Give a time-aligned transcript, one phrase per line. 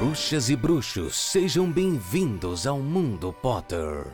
[0.00, 4.06] Bruxas e bruxos, sejam bem-vindos ao Mundo Potter.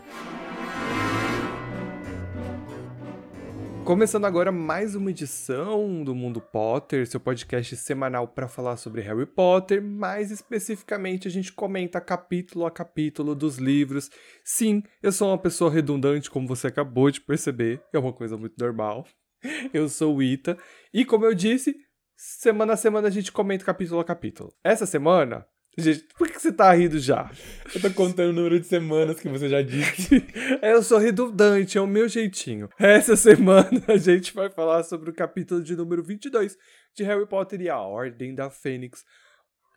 [3.84, 9.26] Começando agora mais uma edição do Mundo Potter, seu podcast semanal para falar sobre Harry
[9.26, 9.80] Potter.
[9.80, 14.10] Mais especificamente, a gente comenta capítulo a capítulo dos livros.
[14.44, 18.56] Sim, eu sou uma pessoa redundante, como você acabou de perceber, é uma coisa muito
[18.58, 19.06] normal.
[19.72, 20.58] Eu sou o Ita,
[20.92, 21.76] e como eu disse,
[22.16, 24.52] semana a semana a gente comenta capítulo a capítulo.
[24.64, 25.46] Essa semana
[25.78, 27.30] Gente, por que você tá rindo já?
[27.74, 30.26] Eu tô contando o número de semanas que você já disse.
[30.62, 32.70] eu sou redundante, é o meu jeitinho.
[32.78, 36.56] Essa semana a gente vai falar sobre o capítulo de número 22
[36.94, 39.04] de Harry Potter e a Ordem da Fênix,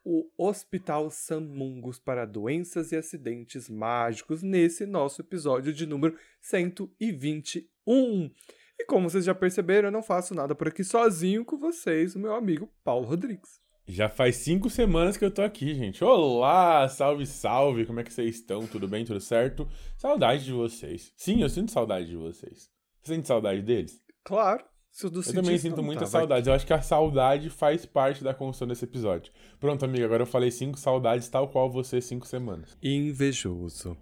[0.05, 8.31] o Hospital Samungus para Doenças e Acidentes Mágicos, nesse nosso episódio de número 121.
[8.80, 12.20] E como vocês já perceberam, eu não faço nada por aqui sozinho com vocês, o
[12.20, 13.59] meu amigo Paulo Rodrigues.
[13.92, 16.04] Já faz cinco semanas que eu tô aqui, gente.
[16.04, 17.88] Olá, salve, salve.
[17.88, 18.68] Como é que vocês estão?
[18.68, 19.04] Tudo bem?
[19.04, 19.68] Tudo certo?
[19.98, 21.12] Saudade de vocês.
[21.18, 22.70] Sim, eu sinto saudade de vocês.
[23.02, 24.00] Você sente saudade deles?
[24.23, 24.64] Claro.
[25.04, 26.50] Eu também sinto muita tá, saudade.
[26.50, 29.31] Eu acho que a saudade faz parte da construção desse episódio.
[29.59, 32.78] Pronto, amiga, agora eu falei cinco saudades, tal qual você, cinco semanas.
[32.81, 33.96] Invejoso.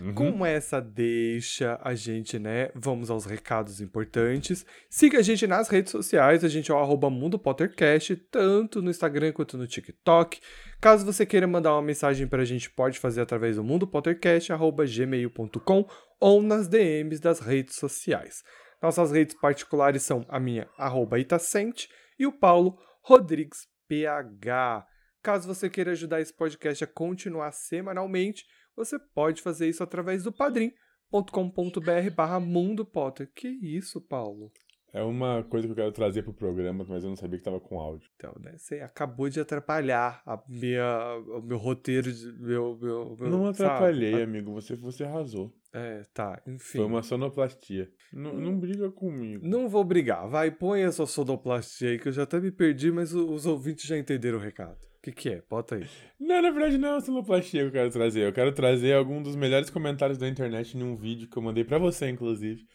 [0.00, 0.14] Uhum.
[0.14, 2.70] Com essa deixa, a gente, né?
[2.74, 4.66] Vamos aos recados importantes.
[4.90, 8.90] Siga a gente nas redes sociais, a gente é o arroba Mundo Pottercast, tanto no
[8.90, 10.40] Instagram quanto no TikTok.
[10.80, 15.88] Caso você queira mandar uma mensagem pra gente, pode fazer através do mundopottercast.gmail.com
[16.20, 18.42] ou nas DMs das redes sociais.
[18.82, 24.86] Nossas redes particulares são a minha, arroba Itacente, e o Paulo Rodrigues PH.
[25.22, 28.44] Caso você queira ajudar esse podcast a continuar semanalmente,
[28.76, 33.30] você pode fazer isso através do padrim.com.br barra Mundo Potter.
[33.34, 34.52] Que isso, Paulo?
[34.94, 37.58] É uma coisa que eu quero trazer pro programa, mas eu não sabia que tava
[37.58, 38.08] com áudio.
[38.14, 38.54] Então, né?
[38.56, 42.12] Você acabou de atrapalhar a minha, o meu roteiro.
[42.12, 44.22] De, meu, meu, meu, não atrapalhei, sabe?
[44.22, 44.52] amigo.
[44.52, 45.52] Você, você arrasou.
[45.72, 46.78] É, tá, enfim.
[46.78, 47.90] Foi uma sonoplastia.
[48.12, 48.40] N hum.
[48.40, 49.44] não briga comigo.
[49.44, 50.28] Não vou brigar.
[50.28, 53.84] Vai, põe a sua sonoplastia aí, que eu já até me perdi, mas os ouvintes
[53.84, 55.42] já entenderam o recado que, que é?
[55.48, 55.86] Bota aí.
[56.18, 58.20] Não, na verdade não é uma sonoplastia que eu quero trazer.
[58.26, 61.78] Eu quero trazer algum dos melhores comentários da internet num vídeo que eu mandei para
[61.78, 62.66] você, inclusive.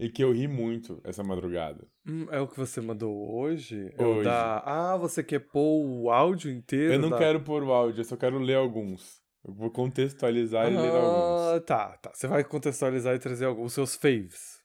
[0.00, 1.86] E que eu ri muito essa madrugada.
[2.08, 3.92] Hum, é o que você mandou hoje?
[3.98, 4.24] É hoje.
[4.24, 4.62] Da...
[4.64, 6.94] Ah, você quer pôr o áudio inteiro?
[6.94, 7.18] Eu não da...
[7.18, 9.20] quero pôr o áudio, eu só quero ler alguns.
[9.44, 11.54] Eu vou contextualizar ah, e ler alguns.
[11.54, 12.12] Ah, tá, tá.
[12.14, 14.58] Você vai contextualizar e trazer alguns, seus faves.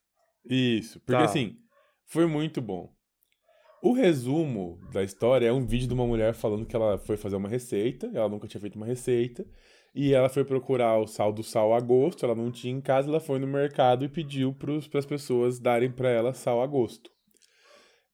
[0.50, 1.26] Isso, porque tá.
[1.26, 1.58] assim,
[2.06, 2.96] foi muito bom.
[3.82, 7.36] O resumo da história é um vídeo de uma mulher falando que ela foi fazer
[7.36, 9.46] uma receita, ela nunca tinha feito uma receita,
[9.96, 13.08] e ela foi procurar o sal do sal a gosto, ela não tinha em casa,
[13.08, 17.10] ela foi no mercado e pediu para as pessoas darem para ela sal a gosto.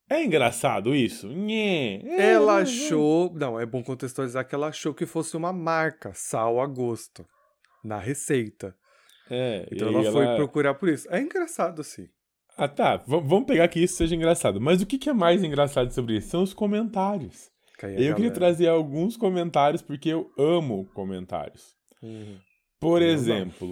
[0.07, 1.27] É engraçado isso?
[1.27, 2.03] Nhê.
[2.05, 3.33] Ela achou.
[3.33, 7.25] Não, é bom contextualizar que ela achou que fosse uma marca, sal a gosto,
[7.83, 8.75] na receita.
[9.29, 11.07] É, então ela, ela foi procurar por isso.
[11.09, 12.07] É engraçado, sim.
[12.57, 12.97] Ah, tá.
[12.97, 14.61] V vamos pegar que isso seja engraçado.
[14.61, 16.29] Mas o que, que é mais engraçado sobre isso?
[16.29, 17.49] São os comentários.
[17.87, 18.15] Eu galera.
[18.15, 21.75] queria trazer alguns comentários porque eu amo comentários.
[22.01, 22.37] Uhum.
[22.79, 23.67] Por eu exemplo.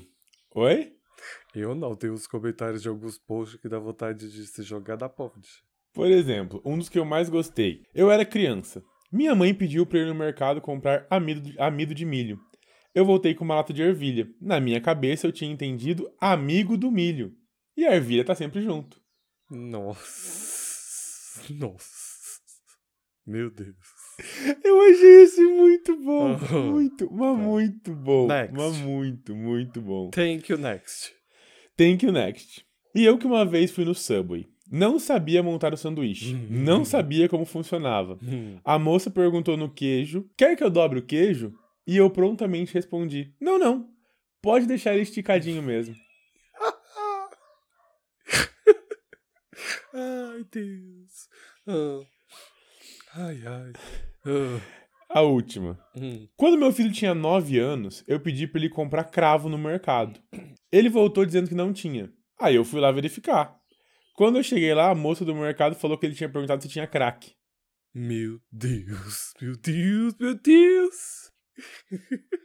[0.56, 0.64] Não.
[0.64, 0.94] Oi?
[1.54, 5.10] Eu não, tenho os comentários de alguns posts que dá vontade de se jogar da
[5.10, 5.50] ponte.
[5.94, 7.84] Por exemplo, um dos que eu mais gostei.
[7.94, 8.84] Eu era criança.
[9.12, 12.40] Minha mãe pediu para ir no mercado comprar amido de, amido de milho.
[12.94, 14.28] Eu voltei com uma lata de ervilha.
[14.40, 17.36] Na minha cabeça eu tinha entendido amigo do milho.
[17.76, 19.02] E a ervilha tá sempre junto.
[19.50, 21.42] Nossa.
[21.54, 22.40] Nossa.
[23.26, 23.99] Meu Deus.
[24.64, 26.38] Eu achei esse muito bom.
[26.52, 27.44] Oh, muito, mas tá.
[27.44, 28.28] muito bom.
[28.28, 28.56] Next.
[28.56, 30.10] Mas muito, muito bom.
[30.10, 31.14] Thank you, next.
[31.78, 32.66] Thank you, next.
[32.94, 34.48] E eu que uma vez fui no Subway.
[34.72, 36.36] Não sabia montar o sanduíche.
[36.36, 36.48] Hum.
[36.50, 38.20] não sabia como funcionava.
[38.22, 38.60] Hum.
[38.64, 41.54] A moça perguntou no queijo: Quer que eu dobre o queijo?
[41.88, 43.90] E eu prontamente respondi: Não, não.
[44.42, 45.96] Pode deixar ele esticadinho mesmo.
[49.94, 51.30] Ai, Deus.
[51.68, 52.06] Oh.
[53.16, 53.74] Ai, ai.
[55.10, 55.80] A última.
[55.96, 56.28] Hum.
[56.38, 60.20] Quando meu filho tinha 9 anos, eu pedi para ele comprar cravo no mercado.
[60.72, 62.14] Ele voltou dizendo que não tinha.
[62.40, 63.58] Aí eu fui lá verificar.
[64.16, 66.86] Quando eu cheguei lá, a moça do mercado falou que ele tinha perguntado se tinha
[66.86, 67.34] crack.
[67.92, 71.32] Meu Deus, meu Deus, meu Deus.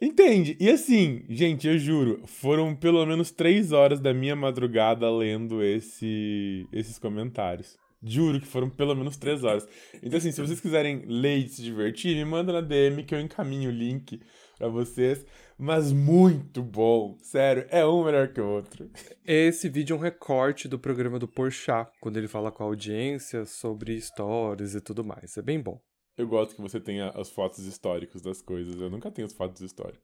[0.00, 0.56] Entende?
[0.60, 6.66] E assim, gente, eu juro, foram pelo menos três horas da minha madrugada lendo esse,
[6.72, 7.76] esses comentários.
[8.02, 9.66] Juro que foram pelo menos três horas.
[10.02, 13.20] Então, assim, se vocês quiserem ler e se divertir, me manda na DM que eu
[13.20, 14.20] encaminho o link
[14.56, 15.24] para vocês,
[15.56, 17.16] mas muito bom.
[17.20, 18.90] Sério, é um melhor que o outro.
[19.24, 23.44] Esse vídeo é um recorte do programa do Porchat, quando ele fala com a audiência
[23.44, 25.36] sobre histórias e tudo mais.
[25.36, 25.80] É bem bom.
[26.16, 28.80] Eu gosto que você tenha as fotos históricas das coisas.
[28.80, 30.02] Eu nunca tenho as fotos históricas.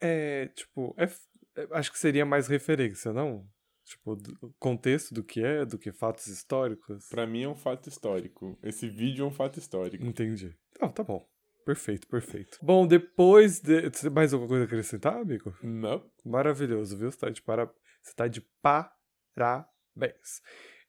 [0.00, 1.04] É, tipo, é,
[1.56, 3.46] é, acho que seria mais referência, não?
[3.84, 7.08] Tipo, do contexto do que é, do que fatos históricos.
[7.08, 8.58] Para mim é um fato histórico.
[8.62, 10.04] Esse vídeo é um fato histórico.
[10.04, 10.56] Entendi.
[10.80, 11.26] Ah, tá bom.
[11.64, 12.58] Perfeito, perfeito.
[12.60, 13.82] Bom, depois de.
[14.10, 15.54] Mais alguma coisa a acrescentar, amigo?
[15.62, 16.04] Não.
[16.24, 17.10] Maravilhoso, viu?
[17.10, 17.66] Você tá de, para...
[18.02, 20.42] Você tá de parabéns.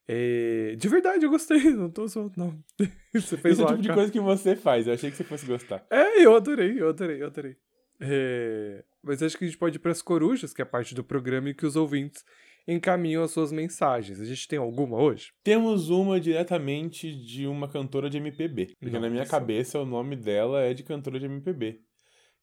[0.08, 0.76] É...
[0.76, 1.60] De verdade, eu gostei.
[1.74, 2.30] Não tô só.
[2.36, 2.60] Não.
[3.14, 4.88] Você fez Esse é o tipo de coisa que você faz.
[4.88, 5.86] Eu achei que você fosse gostar.
[5.90, 7.56] É, eu adorei, eu adorei, eu adorei.
[8.00, 8.84] É...
[9.04, 11.50] Mas acho que a gente pode ir para as corujas, que é parte do programa
[11.50, 12.26] e que os ouvintes
[12.68, 14.20] encaminham as suas mensagens.
[14.20, 15.32] A gente tem alguma hoje?
[15.44, 18.76] Temos uma diretamente de uma cantora de MPB.
[18.80, 21.82] Porque na minha cabeça o nome dela é de cantora de MPB.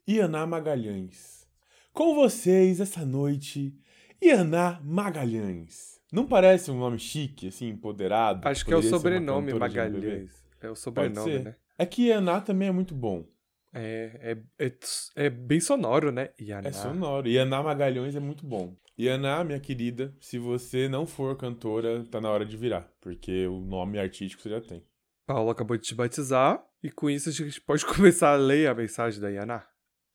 [0.09, 1.47] Ianá Magalhães.
[1.93, 3.75] Com vocês essa noite,
[4.23, 6.01] Ianá Magalhães.
[6.13, 8.47] Não parece um nome chique, assim, empoderado?
[8.47, 10.31] Acho que é o sobrenome Magalhães.
[10.61, 11.57] É o sobrenome, né?
[11.79, 13.25] É que Ianá também é muito bom.
[13.73, 14.73] É, é, é,
[15.17, 16.31] é, bem sonoro, né?
[16.41, 16.69] Ianá.
[16.69, 17.29] É sonoro.
[17.29, 18.77] Ianá Magalhães é muito bom.
[18.99, 23.61] Ianá, minha querida, se você não for cantora, tá na hora de virar, porque o
[23.61, 24.85] nome artístico você já tem.
[25.27, 28.75] Paulo acabou de te batizar, e com isso a gente pode começar a ler a
[28.75, 29.67] mensagem da Ianá.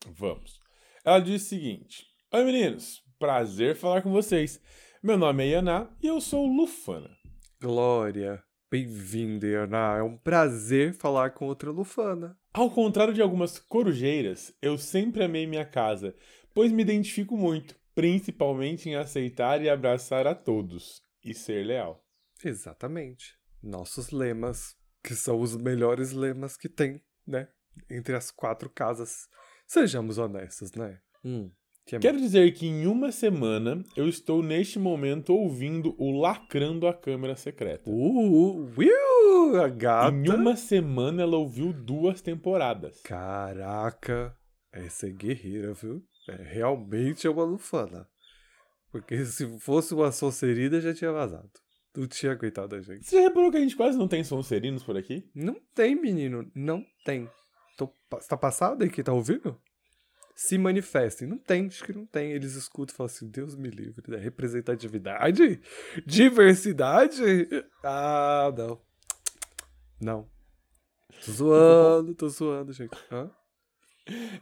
[0.07, 0.60] Vamos.
[1.04, 4.62] Ela diz o seguinte: Oi meninos, prazer falar com vocês.
[5.02, 7.10] Meu nome é Ianá e eu sou Lufana.
[7.62, 8.44] Glória.
[8.69, 9.98] Bem-vinda, Ianá.
[9.98, 12.38] É um prazer falar com outra Lufana.
[12.56, 16.16] Ao contrário de algumas corujeiras, eu sempre amei minha casa,
[16.54, 22.02] pois me identifico muito, principalmente em aceitar e abraçar a todos e ser leal.
[22.42, 23.38] Exatamente.
[23.62, 24.74] Nossos lemas,
[25.04, 27.50] que são os melhores lemas que tem, né?
[27.90, 29.28] Entre as quatro casas.
[29.68, 31.02] Sejamos honestos, né?
[31.25, 31.52] Hum.
[31.86, 36.94] Que Quero dizer que em uma semana eu estou neste momento ouvindo o Lacrando a
[36.94, 37.90] Câmera Secreta.
[37.90, 38.72] Uh,
[39.35, 40.15] uh, a gata.
[40.15, 43.01] Em uma semana ela ouviu duas temporadas.
[43.01, 44.35] Caraca,
[44.71, 46.03] essa é guerreira, viu?
[46.29, 48.07] É, realmente é uma lufana.
[48.91, 51.49] Porque se fosse uma Sonserina já tinha vazado.
[51.95, 53.05] Não tinha aguentado a gente.
[53.05, 55.29] Você reparou que a gente quase não tem Sonserinos por aqui?
[55.33, 56.49] Não tem, menino.
[56.53, 57.29] Não tem.
[57.77, 57.87] Tô,
[58.27, 59.57] tá passado aí que tá ouvindo?
[60.35, 61.27] se manifestem.
[61.27, 62.31] Não tem, acho que não tem.
[62.31, 64.03] Eles escutam e falam assim: Deus me livre.
[64.07, 64.17] Né?
[64.17, 65.61] Representatividade?
[66.05, 67.23] Diversidade?
[67.83, 68.81] Ah, não.
[70.06, 70.30] Não.
[71.25, 72.96] Tô zoando, tô zoando, gente.
[73.12, 73.31] Hã?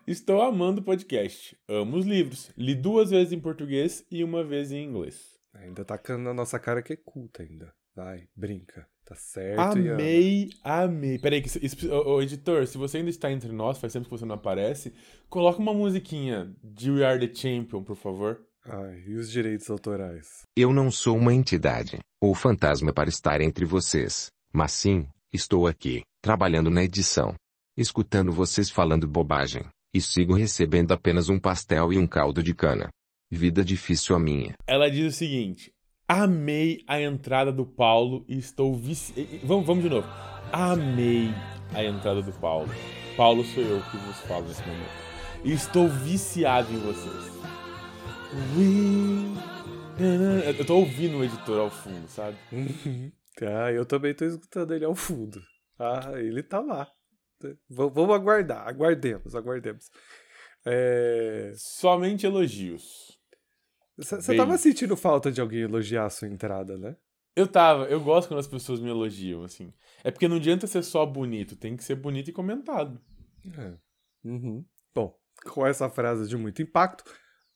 [0.06, 1.57] Estou amando o podcast.
[1.69, 2.51] Amo os livros.
[2.57, 5.39] Li duas vezes em português e uma vez em inglês.
[5.54, 7.74] Ainda tá na nossa cara que é culta ainda.
[7.95, 8.86] Vai, brinca.
[9.06, 11.18] Tá certo, Amei, amei.
[11.18, 14.12] Peraí, que, isso, ô, ô, editor, se você ainda está entre nós, faz tempo que
[14.12, 14.94] você não aparece,
[15.30, 18.42] coloca uma musiquinha de We Are The Champion, por favor.
[18.65, 20.45] Ai, e os direitos autorais?
[20.57, 26.03] Eu não sou uma entidade, ou fantasma para estar entre vocês, mas sim, estou aqui,
[26.21, 27.33] trabalhando na edição.
[27.75, 32.89] Escutando vocês falando bobagem, e sigo recebendo apenas um pastel e um caldo de cana.
[33.31, 34.53] Vida difícil a minha.
[34.68, 35.74] Ela diz o seguinte:
[36.07, 39.41] Amei a entrada do Paulo e estou vici...
[39.44, 40.07] Vamos, vamos de novo.
[40.51, 41.33] Amei
[41.74, 42.69] a entrada do Paulo.
[43.18, 45.03] Paulo sou eu que vos falo nesse momento.
[45.44, 47.33] E estou viciado em vocês.
[50.57, 52.38] Eu tô ouvindo o editor ao fundo, sabe?
[53.41, 55.41] ah, eu também tô escutando ele ao fundo.
[55.79, 56.88] Ah, ele tá lá.
[57.69, 59.89] vamos aguardar, aguardemos, aguardemos.
[60.65, 61.51] É...
[61.55, 63.17] Somente elogios.
[63.98, 66.96] Você tava sentindo falta de alguém elogiar a sua entrada, né?
[67.36, 69.74] Eu tava, eu gosto quando as pessoas me elogiam, assim.
[70.03, 73.01] É porque não adianta ser só bonito, tem que ser bonito e comentado.
[73.57, 73.74] É.
[74.24, 74.63] Uhum.
[74.93, 75.15] Bom,
[75.46, 77.03] com essa frase de muito impacto,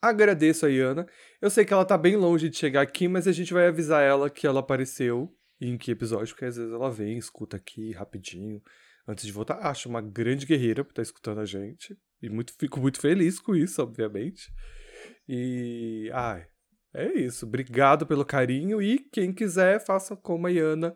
[0.02, 1.08] agradeço a Iana.
[1.42, 4.04] Eu sei que ela tá bem longe de chegar aqui, mas a gente vai avisar
[4.04, 7.92] ela que ela apareceu e em que episódio, porque às vezes ela vem, escuta aqui
[7.92, 8.62] rapidinho,
[9.08, 9.56] antes de voltar.
[9.60, 11.98] Acho uma grande guerreira por estar tá escutando a gente.
[12.22, 14.52] E muito, fico muito feliz com isso, obviamente.
[15.28, 16.10] E.
[16.14, 16.48] Ai,
[16.94, 17.46] é isso.
[17.46, 18.82] Obrigado pelo carinho.
[18.82, 20.96] E quem quiser, faça como a Iana.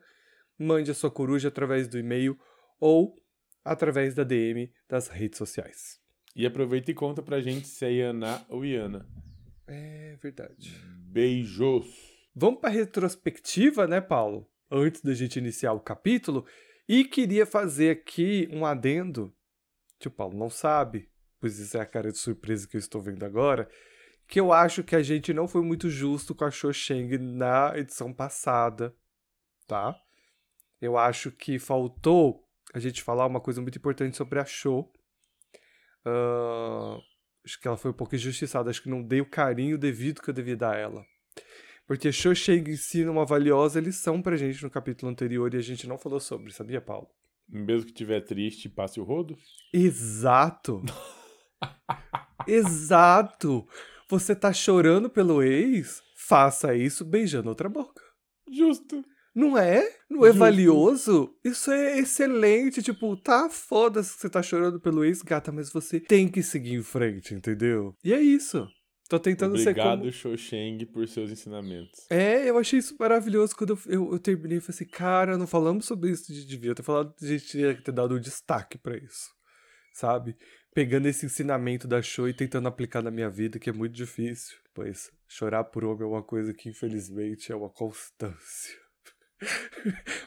[0.58, 2.38] Mande a sua coruja através do e-mail
[2.80, 3.16] ou
[3.64, 6.00] através da DM das redes sociais.
[6.36, 9.08] E aproveita e conta pra gente se é Iana ou Iana.
[9.68, 10.76] É verdade.
[11.12, 11.88] Beijos.
[12.34, 14.51] Vamos pra retrospectiva, né, Paulo?
[14.72, 16.46] Antes da gente iniciar o capítulo.
[16.88, 19.34] E queria fazer aqui um adendo.
[20.00, 21.10] Que o Paulo não sabe,
[21.40, 23.70] pois isso é a cara de surpresa que eu estou vendo agora
[24.32, 27.74] que eu acho que a gente não foi muito justo com a Cho Sheng na
[27.76, 28.96] edição passada,
[29.68, 29.94] tá?
[30.80, 34.90] Eu acho que faltou a gente falar uma coisa muito importante sobre a Cho.
[36.06, 36.98] Uh,
[37.46, 40.30] acho que ela foi um pouco injustiçada, acho que não dei o carinho devido que
[40.30, 41.06] eu devia dar a ela.
[41.92, 45.98] Porque Chang ensina uma valiosa lição pra gente no capítulo anterior e a gente não
[45.98, 47.10] falou sobre, sabia, Paulo?
[47.50, 49.38] Mesmo que tiver triste, passe o rodo?
[49.74, 50.82] Exato!
[52.48, 53.68] Exato!
[54.08, 56.02] Você tá chorando pelo ex?
[56.16, 58.02] Faça isso beijando outra boca.
[58.50, 59.04] Justo.
[59.36, 59.86] Não é?
[60.10, 61.36] Não é valioso?
[61.44, 62.82] Isso é excelente.
[62.82, 66.76] Tipo, tá foda-se que você tá chorando pelo ex, gata, mas você tem que seguir
[66.76, 67.94] em frente, entendeu?
[68.02, 68.66] E é isso.
[69.12, 69.94] Tô tentando Obrigado, ser como...
[69.96, 72.10] Obrigado, Shousheng, por seus ensinamentos.
[72.10, 73.54] É, eu achei isso maravilhoso.
[73.54, 76.74] Quando eu, eu, eu terminei, eu falei assim, cara, não falamos sobre isso, gente devia
[76.74, 79.30] ter falado, a gente tinha que ter dado um destaque para isso,
[79.94, 80.38] sabe?
[80.74, 84.56] Pegando esse ensinamento da show e tentando aplicar na minha vida, que é muito difícil.
[84.74, 88.80] Pois, chorar por homem é uma coisa que, infelizmente, é uma constância.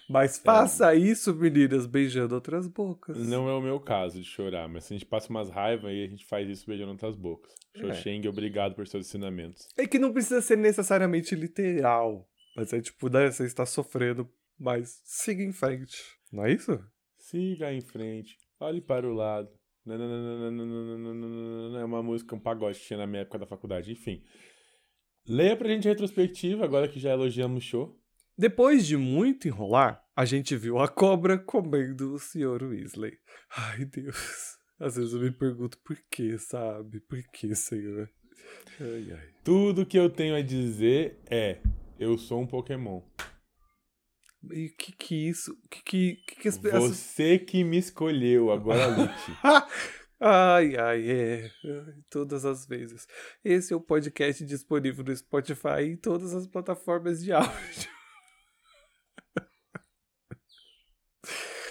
[0.09, 0.99] Mas faça é.
[0.99, 3.17] isso, meninas, beijando outras bocas.
[3.17, 6.05] Não é o meu caso de chorar, mas se a gente passa umas raivas aí,
[6.05, 7.53] a gente faz isso beijando outras bocas.
[7.77, 8.29] Xoxeng, é.
[8.29, 9.67] obrigado por seus ensinamentos.
[9.77, 12.29] É que não precisa ser necessariamente literal.
[12.57, 14.29] Mas é tipo, né, você está sofrendo,
[14.59, 15.97] mas siga em frente.
[16.33, 16.79] Não é isso?
[17.19, 18.37] Siga em frente.
[18.61, 19.49] Olhe para o lado.
[19.87, 23.93] É uma música, um pagode que tinha na minha época da faculdade.
[23.93, 24.23] Enfim.
[25.27, 28.04] Leia pra gente a retrospectiva, agora que já elogiamos o show.
[28.37, 32.65] Depois de muito enrolar, a gente viu a cobra comendo o Sr.
[32.65, 33.17] Weasley.
[33.57, 34.59] Ai, Deus.
[34.81, 36.99] Às vezes eu me pergunto por que, sabe?
[37.01, 38.11] Por que, Senhor?
[38.81, 39.29] Ai, ai.
[39.45, 41.61] Tudo que eu tenho a dizer é:
[41.97, 43.03] eu sou um Pokémon.
[44.51, 45.57] E o que que isso?
[45.71, 49.39] Que que, que, que as Você que me escolheu, agora lute.
[50.21, 51.51] ai, ai, é.
[52.11, 53.07] Todas as vezes.
[53.45, 57.94] Esse é o podcast disponível no Spotify e em todas as plataformas de áudio.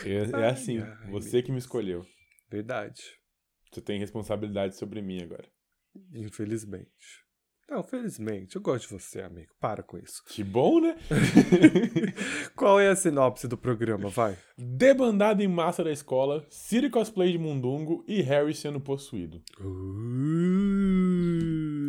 [0.05, 2.05] É, é assim, ai, você que me escolheu.
[2.49, 3.01] Verdade.
[3.71, 5.47] Você tem responsabilidade sobre mim agora.
[6.13, 7.23] Infelizmente.
[7.69, 8.55] Não, felizmente.
[8.55, 9.51] Eu gosto de você, amigo.
[9.59, 10.21] Para com isso.
[10.27, 10.95] Que bom, né?
[12.55, 14.09] Qual é a sinopse do programa?
[14.09, 14.37] Vai.
[14.57, 19.41] Debandado em massa da escola, Siri cosplay de Mundungo e Harry sendo possuído.
[19.59, 20.52] Uh...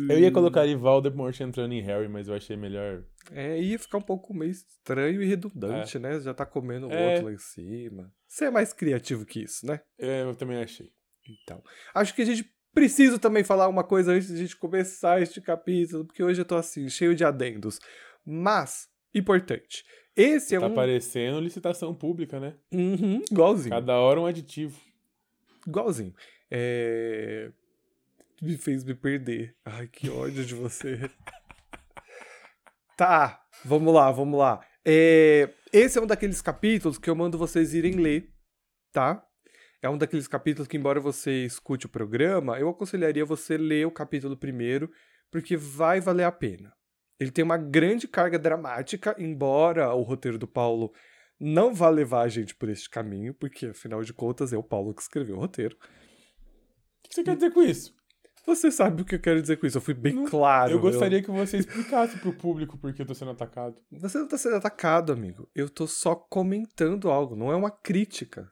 [0.09, 3.03] Eu ia colocar Voldemort entrando em Harry, mas eu achei melhor.
[3.31, 5.99] É, ia ficar um pouco meio estranho e redundante, é.
[5.99, 6.19] né?
[6.19, 7.13] Já tá comendo o é.
[7.13, 8.11] outro lá em cima.
[8.27, 9.81] Você é mais criativo que isso, né?
[9.99, 10.91] É, eu também achei.
[11.27, 15.21] Então, acho que a gente precisa também falar uma coisa antes de a gente começar
[15.21, 17.79] este capítulo, porque hoje eu tô assim, cheio de adendos.
[18.25, 19.83] Mas, importante.
[20.15, 20.69] Esse é tá um.
[20.69, 22.55] Tá parecendo licitação pública, né?
[22.71, 23.75] Uhum, igualzinho.
[23.75, 24.79] Cada hora um aditivo.
[25.67, 26.13] Igualzinho.
[26.49, 27.51] É.
[28.41, 29.55] Me fez me perder.
[29.63, 31.09] Ai, que ódio de você.
[32.97, 34.65] tá, vamos lá, vamos lá.
[34.83, 35.49] É...
[35.71, 38.31] Esse é um daqueles capítulos que eu mando vocês irem ler,
[38.91, 39.25] tá?
[39.81, 43.91] É um daqueles capítulos que, embora você escute o programa, eu aconselharia você ler o
[43.91, 44.89] capítulo primeiro,
[45.31, 46.73] porque vai valer a pena.
[47.19, 50.93] Ele tem uma grande carga dramática, embora o roteiro do Paulo
[51.39, 54.93] não vá levar a gente por este caminho, porque afinal de contas é o Paulo
[54.93, 55.75] que escreveu o roteiro.
[55.75, 57.93] O que você quer dizer com isso?
[58.45, 60.71] Você sabe o que eu quero dizer com isso, eu fui bem não, claro.
[60.71, 63.75] Eu gostaria que você explicasse pro público por que eu tô sendo atacado.
[63.91, 65.49] Você não tá sendo atacado, amigo.
[65.55, 68.49] Eu tô só comentando algo, não é uma crítica.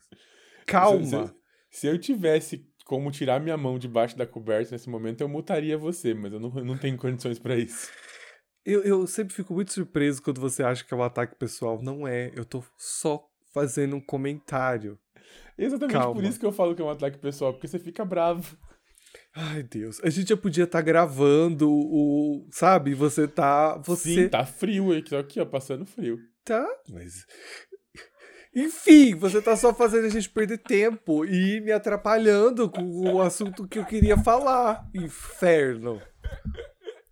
[0.65, 1.27] Calma.
[1.71, 5.77] Se, se eu tivesse como tirar minha mão debaixo da coberta nesse momento, eu mutaria
[5.77, 7.89] você, mas eu não, eu não tenho condições para isso.
[8.65, 11.81] Eu, eu sempre fico muito surpreso quando você acha que é um ataque pessoal.
[11.81, 14.97] Não é, eu tô só fazendo um comentário.
[15.57, 16.15] Exatamente Calma.
[16.15, 18.57] por isso que eu falo que é um ataque pessoal, porque você fica bravo.
[19.35, 19.99] Ai, Deus.
[20.03, 22.47] A gente já podia estar tá gravando o.
[22.51, 22.93] Sabe?
[22.93, 23.77] Você tá.
[23.83, 24.13] Você...
[24.13, 26.19] Sim, tá frio aqui, aqui, ó, passando frio.
[26.43, 27.25] Tá, mas.
[28.55, 33.67] Enfim, você tá só fazendo a gente perder tempo e me atrapalhando com o assunto
[33.67, 34.87] que eu queria falar.
[34.93, 35.99] Inferno.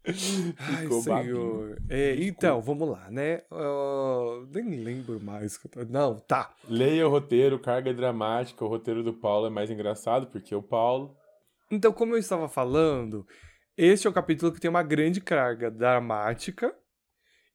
[0.06, 1.82] Ai, senhor.
[1.90, 3.42] É, então, vamos lá, né?
[3.52, 5.60] Uh, nem lembro mais.
[5.90, 6.54] Não, tá.
[6.68, 8.64] Leia o roteiro, carga dramática.
[8.64, 11.16] O roteiro do Paulo é mais engraçado, porque o Paulo
[11.72, 13.26] então, como eu estava falando,
[13.78, 16.76] este é o capítulo que tem uma grande carga dramática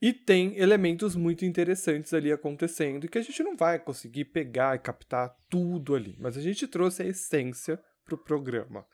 [0.01, 4.75] e tem elementos muito interessantes ali acontecendo e que a gente não vai conseguir pegar
[4.75, 8.87] e captar tudo ali, mas a gente trouxe a essência para o programa.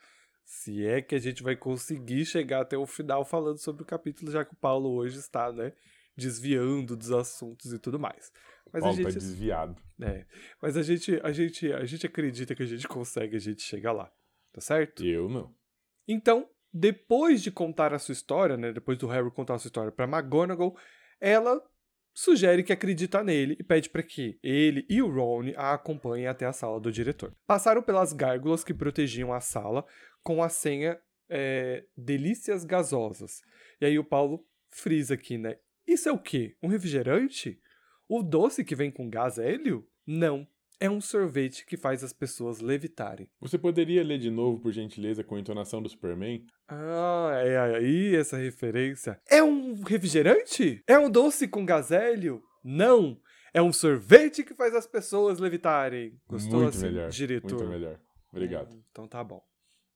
[0.44, 4.30] Se é que a gente vai conseguir chegar até o final falando sobre o capítulo,
[4.30, 5.72] já que o Paulo hoje está, né,
[6.16, 8.30] desviando dos assuntos e tudo mais.
[8.72, 9.80] Mas Paulo a gente tá desviado.
[10.00, 10.26] É,
[10.60, 13.92] mas a gente, a gente, a gente acredita que a gente consegue, a gente chega
[13.92, 14.10] lá.
[14.52, 15.04] Tá certo?
[15.04, 15.54] Eu não.
[16.06, 19.92] Então, depois de contar a sua história, né, depois do Harry contar a sua história
[19.92, 20.76] para McGonagall,
[21.20, 21.62] ela
[22.14, 26.44] sugere que acredita nele e pede para que ele e o Ron a acompanhem até
[26.44, 27.34] a sala do diretor.
[27.46, 29.86] Passaram pelas gárgulas que protegiam a sala
[30.22, 33.42] com a senha é, Delícias Gasosas.
[33.80, 35.58] E aí o Paulo frisa aqui, né?
[35.86, 36.56] Isso é o quê?
[36.62, 37.60] Um refrigerante?
[38.08, 39.88] O doce que vem com gás hélio?
[40.06, 40.46] Não.
[40.80, 43.28] É um sorvete que faz as pessoas levitarem.
[43.40, 46.44] Você poderia ler de novo, por gentileza, com a entonação do Superman?
[46.68, 49.20] Ah, é aí essa referência.
[49.30, 50.82] É um refrigerante?
[50.86, 52.42] É um doce com gás hélio?
[52.64, 53.16] Não.
[53.54, 56.18] É um sorvete que faz as pessoas levitarem.
[56.26, 57.10] Gostou Muito assim, melhor.
[57.10, 57.50] diretor?
[57.58, 58.00] Muito melhor.
[58.32, 58.74] Obrigado.
[58.74, 59.42] Hum, Então tá bom.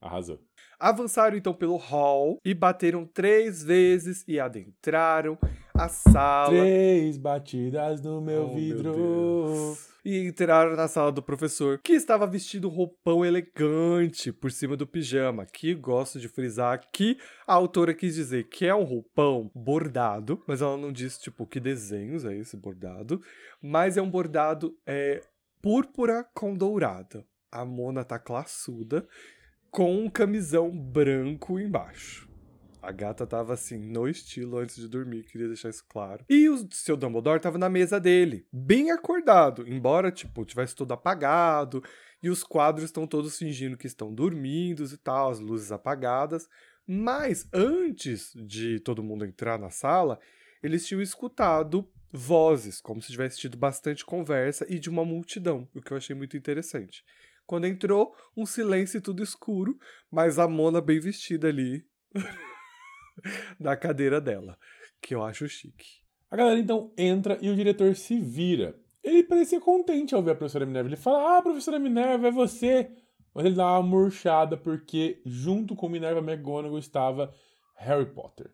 [0.00, 0.38] Arrasou.
[0.78, 5.38] Avançaram então pelo hall e bateram três vezes e adentraram
[5.78, 6.48] a sala.
[6.48, 8.92] Três batidas no meu Oh, vidro.
[8.92, 9.96] Deus.
[10.04, 14.86] E entraram na sala do professor, que estava vestido um roupão elegante por cima do
[14.86, 15.44] pijama.
[15.44, 20.62] Que gosto de frisar que a autora quis dizer que é um roupão bordado, mas
[20.62, 23.20] ela não disse, tipo, que desenhos é esse bordado.
[23.60, 25.22] Mas é um bordado é,
[25.60, 27.24] púrpura com dourada.
[27.50, 29.06] A Mona tá classuda,
[29.72, 32.28] com um camisão branco embaixo.
[32.86, 36.24] A gata tava assim, no estilo antes de dormir, queria deixar isso claro.
[36.28, 41.82] E o seu Dumbledore tava na mesa dele, bem acordado, embora, tipo, tivesse tudo apagado,
[42.22, 46.48] e os quadros estão todos fingindo que estão dormindo e tal, as luzes apagadas.
[46.86, 50.20] Mas antes de todo mundo entrar na sala,
[50.62, 55.82] eles tinham escutado vozes, como se tivesse tido bastante conversa e de uma multidão, o
[55.82, 57.04] que eu achei muito interessante.
[57.44, 59.76] Quando entrou, um silêncio e tudo escuro,
[60.08, 61.84] mas a Mona bem vestida ali
[63.58, 64.58] na cadeira dela,
[65.00, 66.02] que eu acho chique.
[66.30, 68.78] A galera então entra e o diretor se vira.
[69.02, 70.88] Ele parecia contente ao ver a professora Minerva.
[70.88, 72.90] Ele fala: Ah, professora Minerva, é você.
[73.32, 77.32] Mas ele dá uma murchada porque, junto com Minerva McGonagall, estava
[77.76, 78.50] Harry Potter.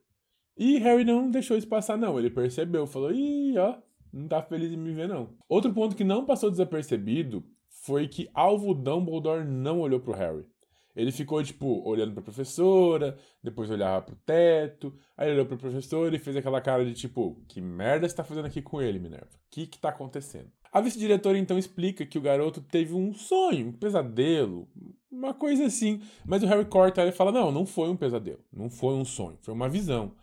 [0.57, 2.19] E Harry não deixou isso passar, não.
[2.19, 3.79] Ele percebeu, falou: Ih, ó,
[4.13, 5.35] não tá feliz em me ver, não.
[5.49, 10.45] Outro ponto que não passou desapercebido foi que Alvo Dumbledore não olhou pro Harry.
[10.95, 16.19] Ele ficou, tipo, olhando pra professora, depois olhava pro teto, aí olhou pro professor e
[16.19, 19.27] fez aquela cara de tipo, que merda você tá fazendo aqui com ele, Minerva?
[19.27, 20.51] O que que tá acontecendo?
[20.73, 24.67] A vice-diretora então explica que o garoto teve um sonho, um pesadelo,
[25.11, 26.01] uma coisa assim.
[26.25, 29.05] Mas o Harry corta ela e fala: não, não foi um pesadelo, não foi um
[29.05, 30.15] sonho, foi uma visão.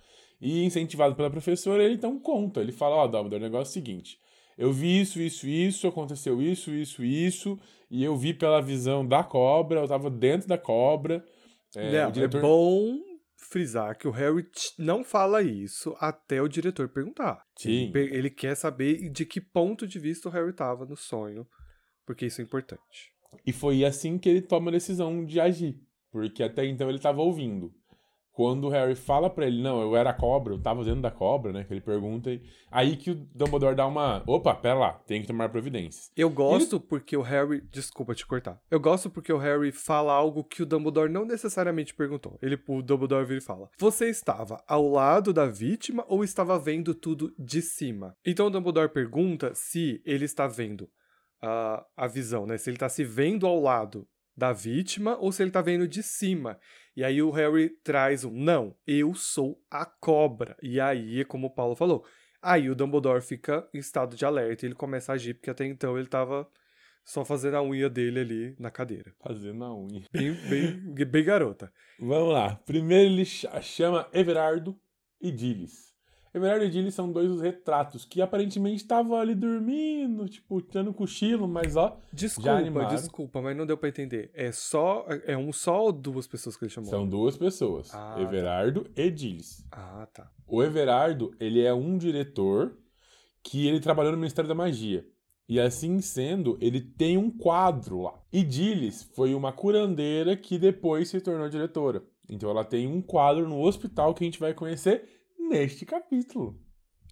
[0.42, 2.62] E incentivado pela professora, ele então conta.
[2.62, 4.20] Ele fala: ó, oh, Dumbledore, o negócio é o seguinte.
[4.60, 7.58] Eu vi isso, isso, isso, aconteceu isso, isso, isso,
[7.90, 11.26] e eu vi pela visão da cobra, eu tava dentro da cobra.
[11.74, 12.38] É, o diretor...
[12.40, 13.00] é bom
[13.38, 14.46] frisar que o Harry
[14.78, 17.42] não fala isso até o diretor perguntar.
[17.58, 17.90] Sim.
[17.96, 21.48] Ele, ele quer saber de que ponto de vista o Harry tava no sonho,
[22.06, 23.14] porque isso é importante.
[23.46, 25.80] E foi assim que ele toma a decisão de agir,
[26.12, 27.74] porque até então ele tava ouvindo.
[28.40, 31.52] Quando o Harry fala pra ele, não, eu era cobra, eu tava dentro da cobra,
[31.52, 31.66] né?
[31.66, 32.32] Que ele pergunta.
[32.32, 32.42] E...
[32.72, 34.24] Aí que o Dumbledore dá uma.
[34.26, 36.10] Opa, pera lá, tem que tomar providências.
[36.16, 36.86] Eu gosto ele...
[36.88, 37.60] porque o Harry.
[37.70, 38.58] Desculpa te cortar.
[38.72, 42.40] Eu gosto porque o Harry fala algo que o Dumbledore não necessariamente perguntou.
[42.42, 46.96] Ele, o Dumbledore vira e fala: Você estava ao lado da vítima ou estava vendo
[46.96, 48.16] tudo de cima?
[48.26, 50.90] Então o Dumbledore pergunta se ele está vendo
[51.42, 52.58] a, a visão, né?
[52.58, 54.08] Se ele está se vendo ao lado
[54.40, 56.58] da vítima ou se ele tá vendo de cima.
[56.96, 60.58] E aí o Harry traz um, não, eu sou a cobra.
[60.64, 62.04] E aí, como o Paulo falou,
[62.42, 65.66] aí o Dumbledore fica em estado de alerta e ele começa a agir, porque até
[65.66, 66.50] então ele tava
[67.06, 69.14] só fazendo a unha dele ali na cadeira.
[69.20, 70.06] Fazendo a unha.
[70.12, 71.72] Bem, bem, bem garota.
[72.00, 72.56] Vamos lá.
[72.66, 74.80] Primeiro ele chama Everardo
[75.22, 75.89] e Dillis.
[76.34, 81.48] Everardo e Dilly são dois dos retratos que aparentemente estavam ali dormindo, tipo, tendo cochilo,
[81.48, 81.98] mas ó.
[82.14, 84.30] Desculpa, desculpa, mas não deu pra entender.
[84.34, 85.06] É só.
[85.26, 86.90] É um só ou duas pessoas que ele chamou?
[86.90, 87.94] São duas pessoas.
[87.94, 89.02] Ah, Everardo tá.
[89.02, 89.66] e Dillis.
[89.72, 90.32] Ah, tá.
[90.48, 92.78] O Everardo, ele é um diretor
[93.42, 95.06] que ele trabalhou no Ministério da Magia.
[95.48, 98.14] E assim sendo, ele tem um quadro lá.
[98.32, 102.04] E Dillis foi uma curandeira que depois se tornou diretora.
[102.30, 106.60] Então ela tem um quadro no hospital que a gente vai conhecer neste capítulo.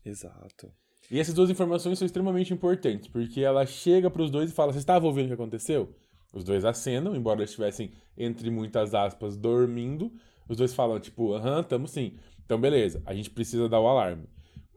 [0.05, 0.71] Exato.
[1.09, 4.73] E essas duas informações são extremamente importantes, porque ela chega para os dois e fala:
[4.73, 5.95] Você estava ouvindo o que aconteceu?
[6.33, 10.11] Os dois acenam, embora eles estivessem, entre muitas aspas, dormindo.
[10.47, 12.17] Os dois falam, tipo, aham, tamo sim.
[12.45, 14.27] Então, beleza, a gente precisa dar o alarme.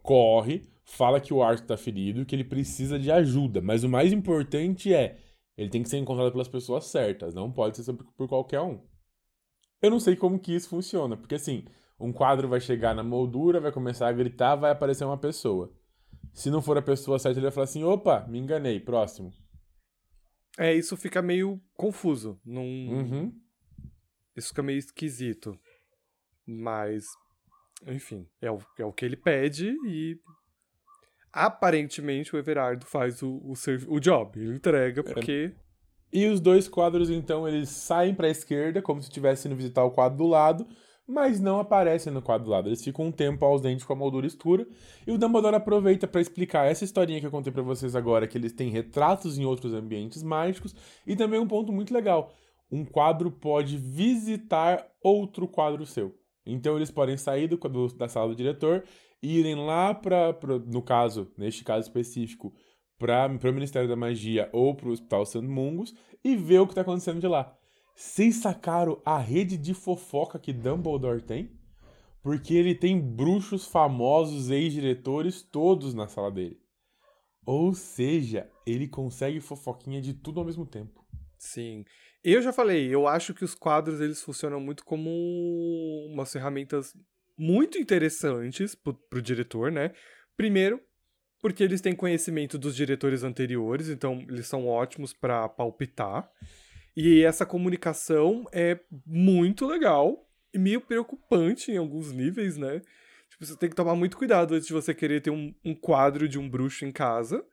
[0.02, 3.60] Corre, fala que o Arthur tá ferido e que ele precisa de ajuda.
[3.60, 5.18] Mas o mais importante é,
[5.56, 8.80] ele tem que ser encontrado pelas pessoas certas, não pode ser por qualquer um.
[9.82, 11.64] Eu não sei como que isso funciona, porque assim,
[12.00, 15.72] um quadro vai chegar na moldura, vai começar a gritar, vai aparecer uma pessoa.
[16.32, 19.32] Se não for a pessoa certa, ele vai falar assim: opa, me enganei, próximo.
[20.58, 22.40] É, isso fica meio confuso.
[22.44, 22.62] Num...
[22.62, 23.32] Uhum.
[24.36, 25.58] Isso fica meio esquisito.
[26.46, 27.04] Mas,
[27.86, 30.18] enfim, é o, é o que ele pede e.
[31.32, 33.54] aparentemente o Everardo faz o, o,
[33.88, 35.04] o job, ele entrega, é.
[35.04, 35.54] porque...
[35.56, 35.70] É.
[36.12, 39.84] E os dois quadros, então, eles saem para a esquerda, como se estivessem indo visitar
[39.84, 40.66] o quadro do lado,
[41.11, 42.68] mas não aparecem no quadro lado.
[42.68, 44.66] Eles ficam um tempo ausentes com a moldura escura.
[45.05, 48.38] E o Dumbledore aproveita para explicar essa historinha que eu contei para vocês agora, que
[48.38, 50.75] eles têm retratos em outros ambientes mágicos.
[51.05, 52.33] E também um ponto muito legal:
[52.70, 56.14] um quadro pode visitar outro quadro seu.
[56.46, 58.85] Então eles podem sair do, do, da sala do diretor
[59.23, 60.35] e irem lá para,
[60.66, 62.55] no caso, neste caso específico,
[62.99, 66.73] para o Ministério da Magia ou para o Hospital Santo Mungos e ver o que
[66.73, 67.57] está acontecendo de lá.
[68.00, 71.52] Vocês sacaram a rede de fofoca que Dumbledore tem?
[72.22, 76.58] Porque ele tem bruxos famosos, ex-diretores, todos na sala dele.
[77.44, 81.04] Ou seja, ele consegue fofoquinha de tudo ao mesmo tempo.
[81.36, 81.84] Sim.
[82.24, 85.10] Eu já falei, eu acho que os quadros eles funcionam muito como
[86.10, 86.96] umas ferramentas
[87.36, 89.92] muito interessantes pro, pro diretor, né?
[90.38, 90.80] Primeiro,
[91.38, 96.32] porque eles têm conhecimento dos diretores anteriores, então eles são ótimos para palpitar.
[96.96, 102.81] E essa comunicação é muito legal e meio preocupante em alguns níveis, né?
[103.31, 106.29] Tipo, você tem que tomar muito cuidado antes de você querer ter um, um quadro
[106.29, 107.44] de um bruxo em casa,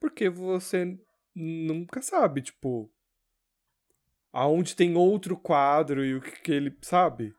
[0.00, 0.98] porque você
[1.34, 2.90] nunca sabe, tipo,
[4.32, 7.34] aonde tem outro quadro e o que, que ele sabe.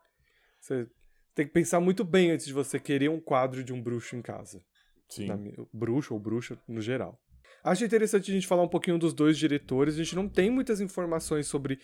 [0.59, 0.87] Você
[1.33, 4.21] tem que pensar muito bem antes de você querer um quadro de um bruxo em
[4.21, 4.63] casa.
[5.09, 5.27] Sim.
[5.27, 5.37] Na,
[5.73, 7.20] bruxo ou bruxa no geral.
[7.63, 9.95] Acho interessante a gente falar um pouquinho dos dois diretores.
[9.95, 11.79] A gente não tem muitas informações sobre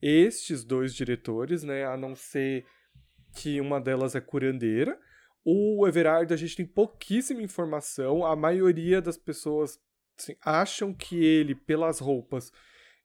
[0.00, 1.84] estes dois diretores, né?
[1.86, 2.66] A não ser
[3.34, 4.98] que uma delas é curandeira.
[5.44, 8.24] O Everard, a gente tem pouquíssima informação.
[8.24, 9.78] A maioria das pessoas
[10.18, 12.52] assim, acham que ele, pelas roupas,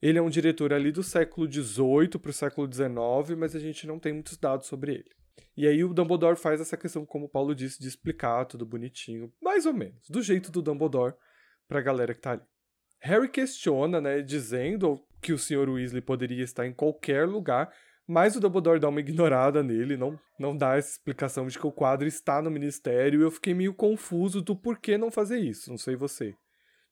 [0.02, 3.88] ele é um diretor ali do século XVIII para o século XIX, mas a gente
[3.88, 5.18] não tem muitos dados sobre ele.
[5.56, 9.34] E aí o Dumbledore faz essa questão, como o Paulo disse, de explicar tudo bonitinho,
[9.42, 11.16] mais ou menos, do jeito do Dumbledore
[11.68, 12.42] para a galera que tá ali.
[13.00, 15.70] Harry questiona, né, dizendo que o Sr.
[15.70, 17.72] Weasley poderia estar em qualquer lugar,
[18.08, 21.72] mas o Dumbledore dá uma ignorada nele, não, não dá essa explicação de que o
[21.72, 25.78] quadro está no ministério, e eu fiquei meio confuso do porquê não fazer isso, não
[25.78, 26.34] sei você.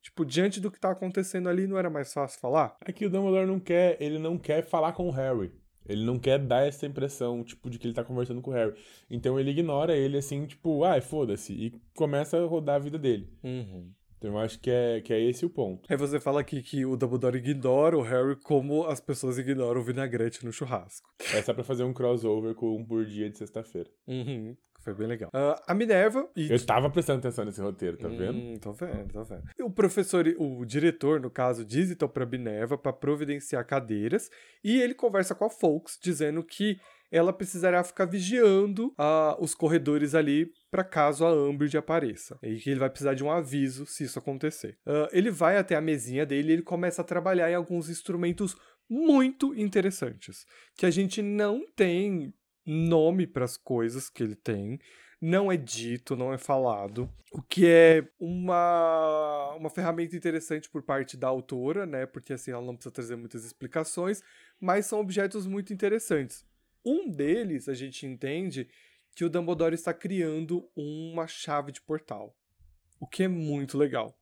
[0.02, 2.76] Tipo, diante do que tá acontecendo ali, não era mais fácil falar?
[2.86, 5.52] É que o Dumbledore não quer, ele não quer falar com o Harry.
[5.88, 8.74] Ele não quer dar essa impressão, tipo, de que ele tá conversando com o Harry.
[9.10, 13.00] Então ele ignora ele assim, tipo, ai, ah, foda-se, e começa a rodar a vida
[13.00, 13.32] dele.
[13.44, 13.92] Uhum.
[14.26, 15.86] Então eu acho que é, que é esse o ponto.
[15.88, 19.84] Aí você fala aqui que o Dumbledore ignora o Harry como as pessoas ignoram o
[19.84, 21.14] vinagrete no churrasco.
[21.32, 23.88] É só pra fazer um crossover com um por dia de sexta-feira.
[24.08, 24.58] Uhum.
[24.80, 25.30] Foi bem legal.
[25.30, 26.28] Uh, a Minerva.
[26.36, 26.52] E...
[26.52, 28.38] Eu tava prestando atenção nesse roteiro, tá vendo?
[28.38, 29.44] Hum, tô vendo, tô vendo.
[29.62, 34.30] O professor, o diretor, no caso, diz então pra Minerva para providenciar cadeiras
[34.64, 36.80] e ele conversa com a Folks, dizendo que
[37.16, 42.38] ela precisará ficar vigiando uh, os corredores ali para caso a Umbridge apareça.
[42.44, 44.78] E que ele vai precisar de um aviso se isso acontecer.
[44.86, 48.58] Uh, ele vai até a mesinha dele e ele começa a trabalhar em alguns instrumentos
[48.90, 52.34] muito interessantes que a gente não tem
[52.66, 54.78] nome para as coisas que ele tem,
[55.22, 61.16] não é dito, não é falado, o que é uma, uma ferramenta interessante por parte
[61.16, 62.06] da autora, né?
[62.06, 64.22] Porque assim ela não precisa trazer muitas explicações,
[64.60, 66.46] mas são objetos muito interessantes.
[66.86, 68.70] Um deles a gente entende
[69.16, 72.38] que o Dumbledore está criando uma chave de portal,
[73.00, 74.16] o que é muito legal.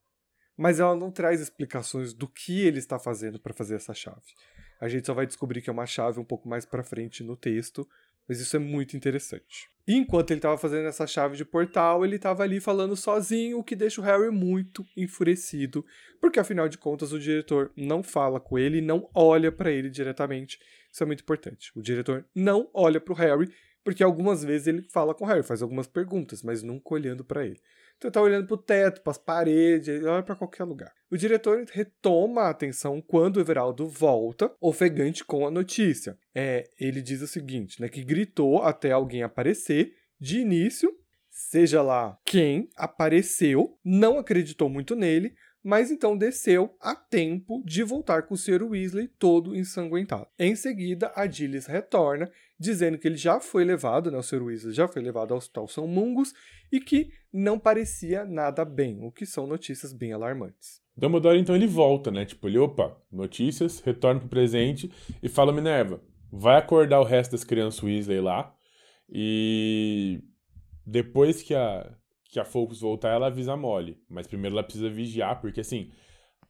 [0.55, 4.33] Mas ela não traz explicações do que ele está fazendo para fazer essa chave.
[4.79, 7.35] A gente só vai descobrir que é uma chave um pouco mais para frente no
[7.35, 7.87] texto,
[8.27, 9.69] mas isso é muito interessante.
[9.85, 13.75] Enquanto ele estava fazendo essa chave de portal, ele estava ali falando sozinho, o que
[13.75, 15.85] deixa o Harry muito enfurecido,
[16.21, 20.57] porque afinal de contas o diretor não fala com ele, não olha para ele diretamente.
[20.91, 21.71] Isso é muito importante.
[21.75, 23.51] O diretor não olha para o Harry,
[23.83, 27.45] porque algumas vezes ele fala com o Harry, faz algumas perguntas, mas nunca olhando para
[27.45, 27.59] ele.
[27.97, 30.91] Então ele tá olhando pro teto, pras paredes, ele olha pra qualquer lugar.
[31.11, 36.17] O diretor retoma a atenção quando o Everaldo volta, ofegante com a notícia.
[36.33, 39.93] É, ele diz o seguinte, né, que gritou até alguém aparecer.
[40.19, 40.89] De início,
[41.29, 48.23] seja lá quem apareceu, não acreditou muito nele, mas então desceu a tempo de voltar
[48.23, 48.63] com o Sr.
[48.63, 50.27] Weasley todo ensanguentado.
[50.37, 52.29] Em seguida, a Gilles retorna,
[52.63, 54.43] dizendo que ele já foi levado, né, o Sr.
[54.43, 56.33] Weasley já foi levado ao Hospital São Mungos
[56.71, 60.81] e que não parecia nada bem, o que são notícias bem alarmantes.
[60.95, 62.23] Dumbledore então ele volta, né?
[62.23, 67.43] Tipo, ele, opa, notícias, retorna pro presente e fala Minerva, vai acordar o resto das
[67.43, 68.55] crianças Weasley lá
[69.09, 70.23] e
[70.85, 71.91] depois que a
[72.33, 73.95] que a Focus voltar, ela avisa a Molly.
[74.09, 75.91] Mas primeiro ela precisa vigiar, porque assim,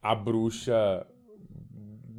[0.00, 1.06] a bruxa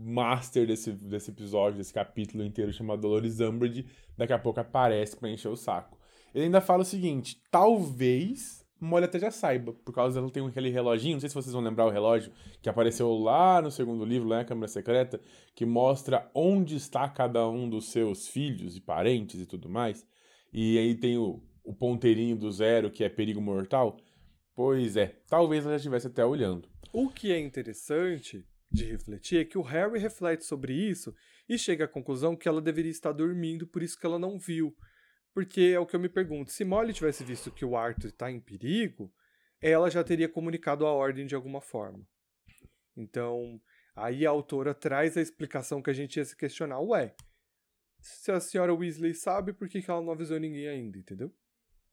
[0.05, 3.85] master desse, desse episódio, desse capítulo inteiro, chamada Dolores Umbridge,
[4.17, 5.97] daqui a pouco aparece pra encher o saco.
[6.33, 10.69] Ele ainda fala o seguinte: talvez Molly até já saiba, por causa dela tem aquele
[10.69, 14.27] reloginho, não sei se vocês vão lembrar o relógio, que apareceu lá no segundo livro,
[14.27, 15.19] lá na Câmara Secreta,
[15.55, 20.05] que mostra onde está cada um dos seus filhos e parentes e tudo mais.
[20.53, 23.97] E aí tem o, o ponteirinho do zero, que é perigo mortal.
[24.53, 26.69] Pois é, talvez ela já estivesse até olhando.
[26.93, 31.15] O que é interessante de refletir é que o Harry reflete sobre isso
[31.47, 34.75] e chega à conclusão que ela deveria estar dormindo, por isso que ela não viu.
[35.33, 38.31] Porque é o que eu me pergunto: se Molly tivesse visto que o Arthur está
[38.31, 39.13] em perigo,
[39.61, 42.07] ela já teria comunicado a ordem de alguma forma.
[42.95, 43.61] Então,
[43.95, 47.15] aí a autora traz a explicação que a gente ia se questionar: ué,
[47.99, 51.33] se a senhora Weasley sabe, por que ela não avisou ninguém ainda, entendeu?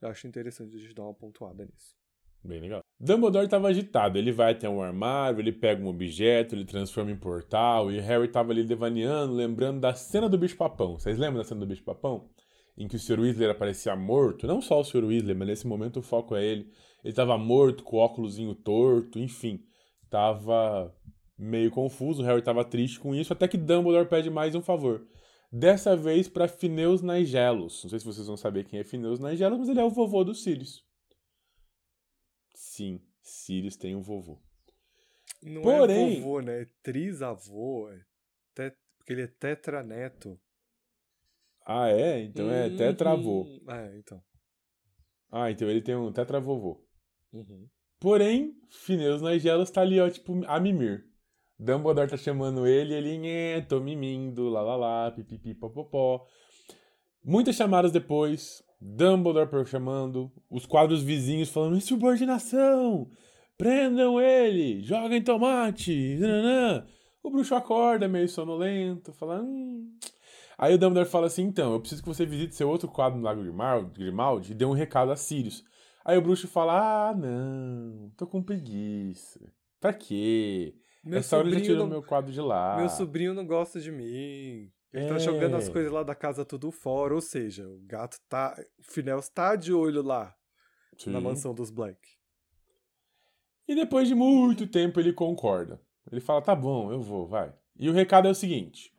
[0.00, 2.01] Eu acho interessante a gente dar uma pontuada nisso.
[2.44, 2.80] Bem legal.
[2.98, 4.18] Dumbledore estava agitado.
[4.18, 7.90] Ele vai até um armário, ele pega um objeto, ele transforma em portal.
[7.90, 10.98] E Harry estava ali devaneando, lembrando da cena do bicho-papão.
[10.98, 12.28] Vocês lembram da cena do bicho-papão?
[12.76, 13.20] Em que o Sr.
[13.20, 14.46] Weasley aparecia morto.
[14.46, 15.04] Não só o Sr.
[15.04, 16.62] Weasley, mas nesse momento o foco é ele.
[17.04, 19.60] Ele estava morto, com o óculosinho torto, enfim.
[20.10, 20.92] Tava
[21.38, 22.22] meio confuso.
[22.22, 23.32] O Harry estava triste com isso.
[23.32, 25.06] Até que Dumbledore pede mais um favor.
[25.52, 27.82] Dessa vez para Fineus Nigelos.
[27.84, 30.24] Não sei se vocês vão saber quem é Fineus Nigelos, mas ele é o vovô
[30.24, 30.82] dos Sirius.
[32.62, 34.38] Sim, Sirius tem um vovô.
[35.42, 36.62] Não é Porém, é vovô, né?
[36.62, 37.90] É trisavô.
[37.90, 38.00] É
[38.54, 38.78] tet...
[38.96, 40.40] Porque ele é tetraneto.
[41.66, 42.20] Ah, é?
[42.22, 42.76] Então é uhum.
[42.76, 43.46] tetravô.
[43.68, 44.22] É, então.
[45.30, 46.80] Ah, então ele tem um tetravovô.
[47.32, 47.68] Uhum.
[47.98, 51.04] Porém, Fineus Nigelos tá ali, ó, tipo, a mimir.
[51.58, 56.24] Dumbledore tá chamando ele, ele, é, tô mimindo, lá lá lá, pipipi, popopó.
[57.24, 63.08] Muitas chamadas depois, Dumbledore chamando, os quadros vizinhos falando insubordinação,
[63.56, 66.84] prendam ele, joguem tomate, nananã.
[67.22, 69.46] O bruxo acorda meio sonolento, falando...
[69.46, 69.96] Hum.
[70.58, 73.24] Aí o Dumbledore fala assim, então, eu preciso que você visite seu outro quadro no
[73.24, 73.42] Lago
[73.92, 75.64] Grimaldi e dê um recado a Sirius.
[76.04, 79.40] Aí o bruxo fala, ah, não, tô com preguiça.
[79.80, 80.74] Pra quê?
[81.04, 81.88] Meu Essa hora ele tirou não...
[81.88, 82.76] meu quadro de lá.
[82.76, 84.70] Meu sobrinho não gosta de mim.
[84.92, 85.08] Ele é.
[85.08, 88.54] tá jogando as coisas lá da casa tudo fora, ou seja, o gato tá.
[88.78, 90.34] O Finel está de olho lá
[90.98, 91.10] Sim.
[91.10, 91.98] na mansão dos Black.
[93.66, 95.80] E depois de muito tempo ele concorda.
[96.10, 97.54] Ele fala: tá bom, eu vou, vai.
[97.78, 98.92] E o recado é o seguinte: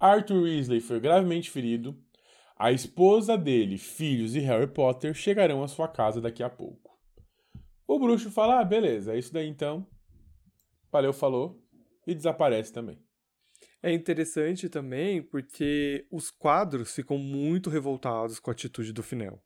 [0.00, 1.96] Arthur Weasley foi gravemente ferido.
[2.56, 6.98] A esposa dele, filhos e Harry Potter chegarão à sua casa daqui a pouco.
[7.86, 9.86] O bruxo fala: ah, beleza, é isso daí então.
[10.90, 11.62] Valeu, falou.
[12.06, 12.98] E desaparece também.
[13.82, 19.42] É interessante também porque os quadros ficam muito revoltados com a atitude do Finel.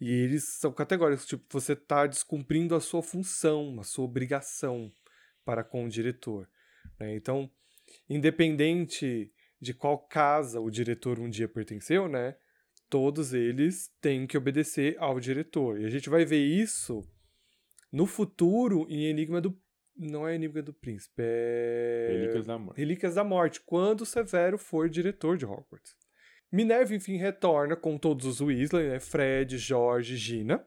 [0.00, 4.92] E eles são categóricos, tipo, você está descumprindo a sua função, a sua obrigação
[5.44, 6.48] para com o diretor.
[6.98, 7.16] Né?
[7.16, 7.50] Então,
[8.08, 12.36] independente de qual casa o diretor um dia pertenceu, né?
[12.88, 15.80] Todos eles têm que obedecer ao diretor.
[15.80, 17.02] E a gente vai ver isso
[17.92, 19.58] no futuro em Enigma do
[19.98, 22.08] não é Enigma do Príncipe, é.
[22.12, 22.78] Relíquias da Morte.
[22.78, 25.96] Relíquias da Morte, quando Severo for diretor de Hogwarts.
[26.50, 29.00] Minerva, enfim, retorna com todos os Weasley, né?
[29.00, 30.64] Fred, George, Gina.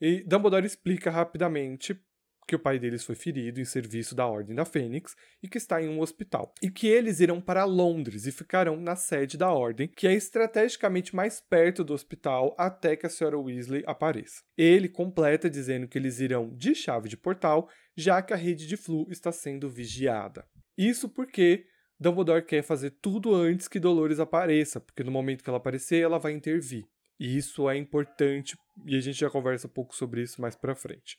[0.00, 1.98] E Dumbledore explica rapidamente
[2.46, 5.82] que o pai deles foi ferido em serviço da Ordem da Fênix e que está
[5.82, 6.54] em um hospital.
[6.62, 11.14] E que eles irão para Londres e ficarão na sede da Ordem, que é estrategicamente
[11.14, 13.36] mais perto do hospital até que a Sra.
[13.36, 14.42] Weasley apareça.
[14.56, 18.76] Ele completa dizendo que eles irão de chave de portal, já que a rede de
[18.76, 20.44] Flu está sendo vigiada.
[20.78, 21.66] Isso porque
[21.98, 26.18] Dumbledore quer fazer tudo antes que Dolores apareça, porque no momento que ela aparecer, ela
[26.18, 26.84] vai intervir.
[27.18, 30.74] E isso é importante e a gente já conversa um pouco sobre isso mais para
[30.74, 31.16] frente.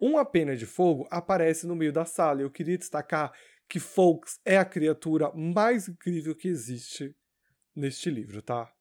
[0.00, 2.42] Uma pena de fogo aparece no meio da sala.
[2.42, 3.32] Eu queria destacar
[3.68, 7.14] que Fawkes é a criatura mais incrível que existe
[7.74, 8.72] neste livro, tá?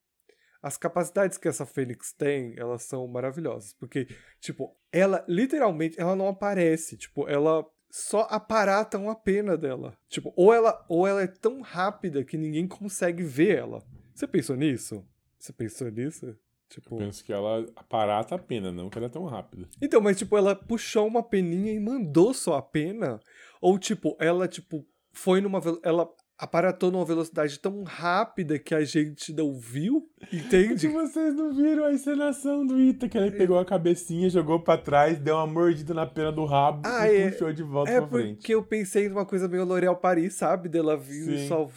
[0.62, 4.08] As capacidades que essa Fênix tem, elas são maravilhosas, porque
[4.39, 9.97] tipo, ela literalmente, ela não aparece, tipo, ela só aparata uma pena dela.
[10.10, 13.84] Tipo, ou ela ou ela é tão rápida que ninguém consegue ver ela.
[14.13, 15.06] Você pensou nisso?
[15.38, 16.38] Você pensou nisso?
[16.69, 16.95] Tipo...
[16.95, 19.67] Eu penso que ela aparata a pena, não que ela é tão rápida.
[19.82, 23.19] Então, mas tipo, ela puxou uma peninha e mandou só a pena?
[23.62, 29.34] Ou tipo, ela tipo foi numa ela aparatou numa velocidade tão rápida que a gente
[29.34, 30.88] não viu, entende?
[30.88, 35.17] Vocês não viram a encenação do Ita, que ele pegou a cabecinha, jogou para trás,
[35.17, 38.08] deu uma mordida na pena do rabo ah, e é, puxou de volta é pra
[38.08, 38.32] frente.
[38.32, 40.69] É porque eu pensei numa coisa meio L'Oréal Paris, sabe?
[40.69, 41.67] Dela vindo só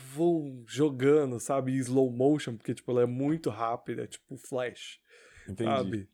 [0.66, 1.72] jogando, sabe?
[1.72, 5.00] Em slow motion, porque tipo, ela é muito rápida, tipo Flash.
[5.48, 5.70] Entendi.
[5.70, 6.08] Sabe?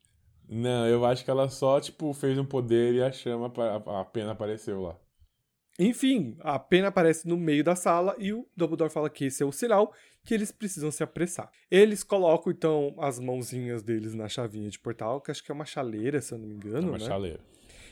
[0.49, 3.53] Não, eu acho que ela só, tipo, fez um poder e a chama,
[4.01, 4.97] a pena apareceu lá.
[5.79, 9.47] Enfim, a pena aparece no meio da sala e o Dumbledore fala que esse é
[9.47, 9.93] o sinal
[10.25, 11.51] que eles precisam se apressar.
[11.71, 15.67] Eles colocam, então, as mãozinhas deles na chavinha de portal, que acho que é uma
[15.67, 16.89] chaleira, se eu não me engano.
[16.89, 17.05] É uma né?
[17.05, 17.41] chaleira.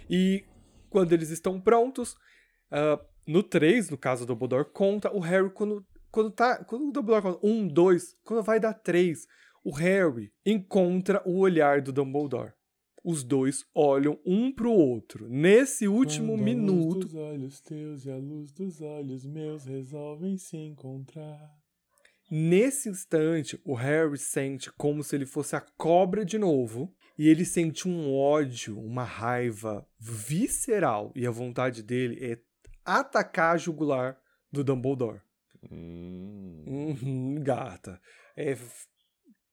[0.08, 0.44] E
[0.88, 2.14] quando eles estão prontos,
[2.72, 6.64] uh, no 3, no caso do Dumbledore, conta o Harry quando, quando tá.
[6.64, 9.26] Quando o Dumbledore conta 1, 2, quando vai dar 3,
[9.62, 12.52] o Harry encontra o olhar do Dumbledore
[13.04, 15.28] os dois olham um pro outro.
[15.28, 16.96] Nesse último Quando minuto.
[16.96, 21.54] A luz dos olhos teus e a luz dos olhos meus resolvem se encontrar.
[22.30, 26.90] Nesse instante, o Harry sente como se ele fosse a cobra de novo.
[27.16, 31.12] E ele sente um ódio, uma raiva visceral.
[31.14, 32.38] E a vontade dele é
[32.84, 34.18] atacar a jugular
[34.50, 35.20] do Dumbledore.
[35.70, 36.64] Hum.
[36.66, 38.00] Uhum, gata.
[38.36, 38.56] É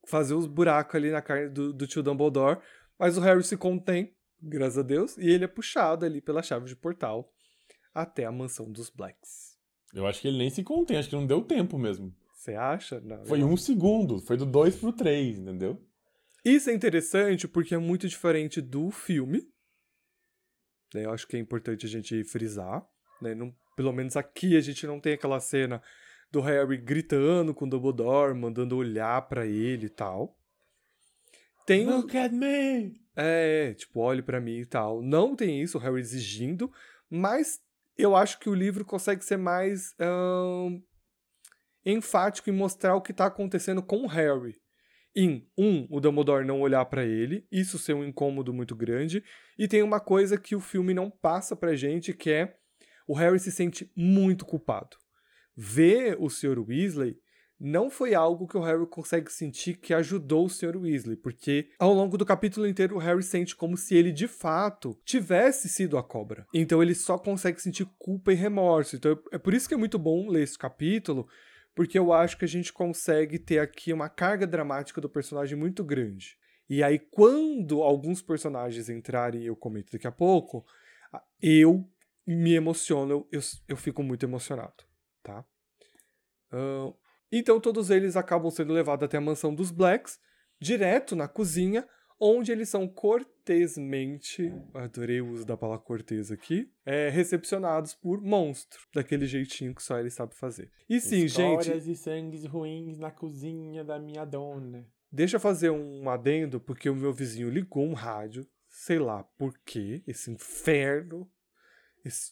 [0.07, 2.59] fazer os buracos ali na carne do, do tio Dumbledore
[3.01, 6.67] mas o Harry se contém, graças a Deus, e ele é puxado ali pela chave
[6.67, 7.33] de portal
[7.91, 9.57] até a mansão dos Blacks.
[9.91, 12.15] Eu acho que ele nem se contém, acho que não deu tempo mesmo.
[12.35, 13.01] Você acha?
[13.01, 15.83] Não, foi um segundo, foi do 2 pro 3, entendeu?
[16.45, 19.49] Isso é interessante porque é muito diferente do filme.
[20.93, 21.05] Né?
[21.05, 22.87] Eu acho que é importante a gente frisar.
[23.19, 23.33] Né?
[23.33, 25.81] Não, pelo menos aqui a gente não tem aquela cena
[26.31, 30.37] do Harry gritando com o Dumbledore, mandando olhar para ele e tal.
[31.71, 32.99] Tem Look at me!
[33.15, 35.01] É, tipo, olhe para mim e tal.
[35.01, 36.69] Não tem isso, o Harry exigindo,
[37.09, 37.61] mas
[37.97, 40.83] eu acho que o livro consegue ser mais um,
[41.85, 44.59] enfático em mostrar o que tá acontecendo com o Harry.
[45.15, 49.23] Em, um, o Dumbledore não olhar para ele, isso ser um incômodo muito grande,
[49.57, 52.53] e tem uma coisa que o filme não passa pra gente, que é
[53.07, 54.97] o Harry se sente muito culpado.
[55.55, 56.59] Ver o Sr.
[56.59, 57.17] Weasley
[57.63, 60.75] não foi algo que o Harry consegue sentir que ajudou o Sr.
[60.75, 64.99] Weasley, porque ao longo do capítulo inteiro o Harry sente como se ele de fato
[65.05, 66.47] tivesse sido a cobra.
[66.51, 68.95] Então ele só consegue sentir culpa e remorso.
[68.95, 71.27] Então é por isso que é muito bom ler esse capítulo,
[71.75, 75.83] porque eu acho que a gente consegue ter aqui uma carga dramática do personagem muito
[75.83, 76.37] grande.
[76.67, 80.65] E aí, quando alguns personagens entrarem, eu comento daqui a pouco,
[81.41, 81.85] eu
[82.25, 84.83] me emociono, eu, eu fico muito emocionado,
[85.21, 85.45] tá?
[86.53, 86.95] Uh,
[87.31, 90.19] então todos eles acabam sendo levados até a mansão dos Blacks,
[90.59, 91.87] direto na cozinha,
[92.19, 98.79] onde eles são cortesmente, adorei o uso da palavra cortês aqui, é, recepcionados por monstro,
[98.93, 100.69] daquele jeitinho que só ele sabe fazer.
[100.87, 101.91] E sim, Histórias gente.
[101.91, 104.85] e sangues ruins na cozinha da minha dona.
[105.11, 109.57] Deixa eu fazer um adendo, porque o meu vizinho ligou um rádio, sei lá por
[109.65, 111.29] quê, esse inferno.
[112.05, 112.31] Esse,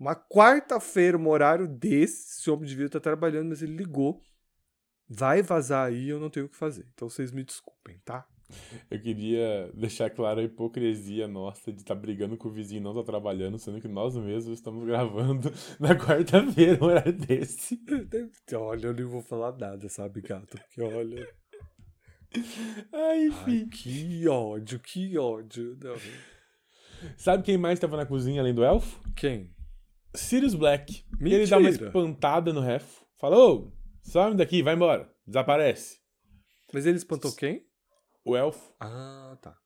[0.00, 4.22] uma quarta-feira, um horário desse, esse homem devia estar trabalhando, mas ele ligou.
[5.06, 6.86] Vai vazar aí, eu não tenho o que fazer.
[6.94, 8.26] Então vocês me desculpem, tá?
[8.90, 12.82] Eu queria deixar claro a hipocrisia nossa de estar tá brigando com o vizinho e
[12.82, 17.78] não estar tá trabalhando, sendo que nós mesmos estamos gravando na quarta-feira, um horário desse.
[18.54, 20.56] Olha, eu nem vou falar nada, sabe, gato?
[20.56, 21.28] Porque olha.
[22.92, 23.60] Ai, enfim.
[23.62, 25.76] Ai, que ódio, que ódio.
[25.82, 25.96] Não.
[27.16, 29.00] Sabe quem mais estava na cozinha além do elfo?
[29.14, 29.52] Quem?
[30.14, 31.04] Sirius Black.
[31.18, 31.42] Mentira.
[31.42, 33.02] Ele dá uma espantada no ref.
[33.18, 35.12] Falou, some daqui, vai embora.
[35.26, 35.98] Desaparece.
[36.72, 37.66] Mas ele espantou quem?
[38.24, 38.74] O elfo.
[38.80, 39.56] Ah, tá.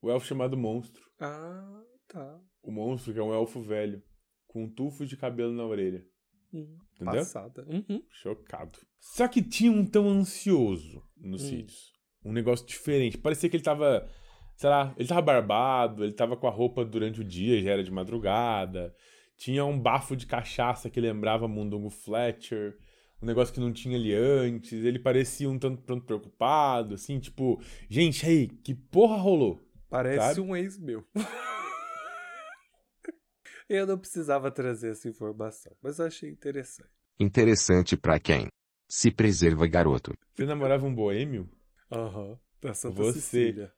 [0.00, 1.02] O elfo chamado Monstro.
[1.20, 2.40] Ah, tá.
[2.62, 4.02] O monstro, que é um elfo velho,
[4.46, 6.04] com um tufo de cabelo na orelha.
[6.52, 6.78] Uhum.
[6.94, 7.20] Entendeu?
[7.20, 7.66] Passada.
[7.68, 8.02] Uhum.
[8.10, 8.78] Chocado.
[9.00, 11.38] Só que tinha um tão ansioso no hum.
[11.38, 11.92] Sirius.
[12.24, 13.18] Um negócio diferente.
[13.18, 14.08] Parecia que ele tava,
[14.56, 17.82] sei lá, ele tava barbado, ele tava com a roupa durante o dia, já era
[17.82, 18.94] de madrugada.
[19.36, 22.78] Tinha um bafo de cachaça que lembrava Mundungo Fletcher,
[23.20, 24.72] um negócio que não tinha ali antes.
[24.72, 29.60] Ele parecia um tanto pronto preocupado, assim, tipo, gente, aí, que porra rolou?
[29.88, 30.40] Parece sabe?
[30.40, 31.04] um ex meu.
[33.68, 36.90] eu não precisava trazer essa informação, mas eu achei interessante.
[37.18, 38.48] Interessante para quem?
[38.88, 40.12] Se preserva, garoto.
[40.34, 41.48] Você namorava um boêmio?
[41.90, 43.72] Aham, uhum, da Santa Você, Cecília.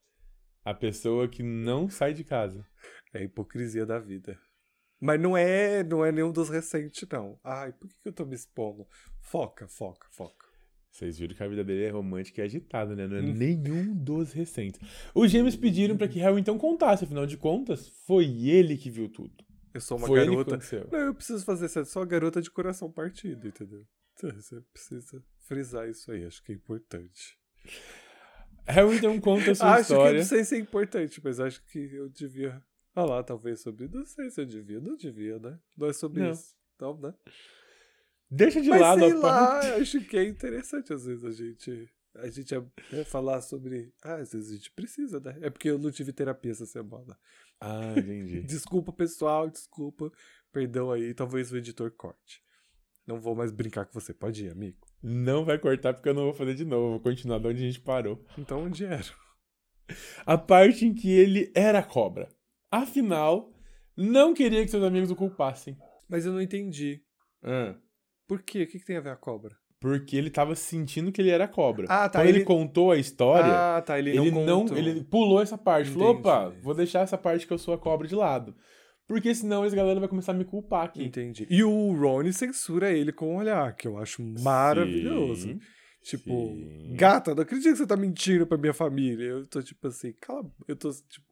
[0.64, 2.66] a pessoa que não sai de casa.
[3.12, 4.38] É a hipocrisia da vida.
[5.06, 7.38] Mas não é, não é nenhum dos recentes, não.
[7.44, 8.84] Ai, por que, que eu tô me expondo?
[9.20, 10.46] Foca, foca, foca.
[10.90, 13.06] Vocês viram que a vida dele é romântica e agitada, né?
[13.06, 13.32] Não é hum.
[13.32, 14.80] nenhum dos recentes.
[15.14, 19.08] Os gêmeos pediram para que Harry então contasse, afinal de contas, foi ele que viu
[19.08, 19.32] tudo.
[19.72, 20.58] Eu sou uma foi garota.
[20.90, 21.78] Não, eu preciso fazer isso.
[21.78, 23.86] Eu sou uma garota de coração partido, entendeu?
[24.20, 27.38] Você precisa frisar isso aí, acho que é importante.
[28.66, 30.20] Harry então conta a sua acho história.
[30.20, 32.60] Acho que não sei se é importante, mas acho que eu devia
[32.96, 33.88] falar talvez sobre.
[33.88, 35.58] Não sei se eu devia, não devia, né?
[35.76, 36.30] Não é sobre não.
[36.30, 36.56] isso.
[36.74, 37.12] Então, né?
[38.30, 39.70] Deixa de Mas lado sei a lá, parte...
[39.82, 42.54] acho que é interessante às vezes a gente A gente
[42.90, 43.92] né, falar sobre.
[44.02, 45.36] Ah, às vezes a gente precisa, né?
[45.42, 47.18] É porque eu não tive terapia essa semana.
[47.60, 48.40] Ah, entendi.
[48.42, 50.10] desculpa, pessoal, desculpa.
[50.50, 52.42] Perdão aí, talvez o editor corte.
[53.06, 54.14] Não vou mais brincar com você.
[54.14, 54.78] Pode ir, amigo.
[55.02, 56.92] Não vai cortar porque eu não vou fazer de novo.
[56.92, 58.24] Vou continuar de onde a gente parou.
[58.38, 59.04] Então, onde era?
[60.24, 62.28] A parte em que ele era cobra.
[62.70, 63.52] Afinal,
[63.96, 65.76] não queria que seus amigos o culpassem.
[66.08, 67.00] Mas eu não entendi.
[67.42, 67.74] Ah,
[68.26, 68.62] Por quê?
[68.62, 69.54] O que, que tem a ver a cobra?
[69.78, 71.86] porque ele tava sentindo que ele era cobra.
[71.88, 72.38] Ah, tá, Quando ele...
[72.38, 73.98] ele- contou a história, Ah, tá.
[73.98, 75.90] Ele, ele, não não, ele pulou essa parte.
[75.90, 76.26] Falou, Entendi.
[76.28, 78.56] opa, vou deixar essa parte que eu sou a cobra de lado.
[79.06, 81.04] Porque senão esse galera vai começar a me culpar aqui.
[81.04, 81.46] Entendi.
[81.48, 85.48] E o Ronnie censura ele com um olhar, que eu acho maravilhoso.
[85.50, 85.60] Sim,
[86.02, 86.94] Tipo, sim.
[86.96, 89.24] gata, não acredito que você tá mentindo pra minha família.
[89.24, 90.50] Eu tô tipo assim, cala.
[90.66, 91.26] Eu tô tipo,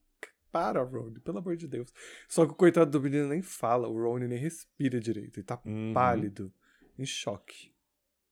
[0.55, 1.93] para, Ronnie, pelo amor de Deus.
[2.29, 5.39] Só que o coitado do menino nem fala, o Ronnie nem respira direito.
[5.41, 5.93] Ele tá Uhum.
[5.93, 6.53] pálido,
[6.97, 7.73] em choque.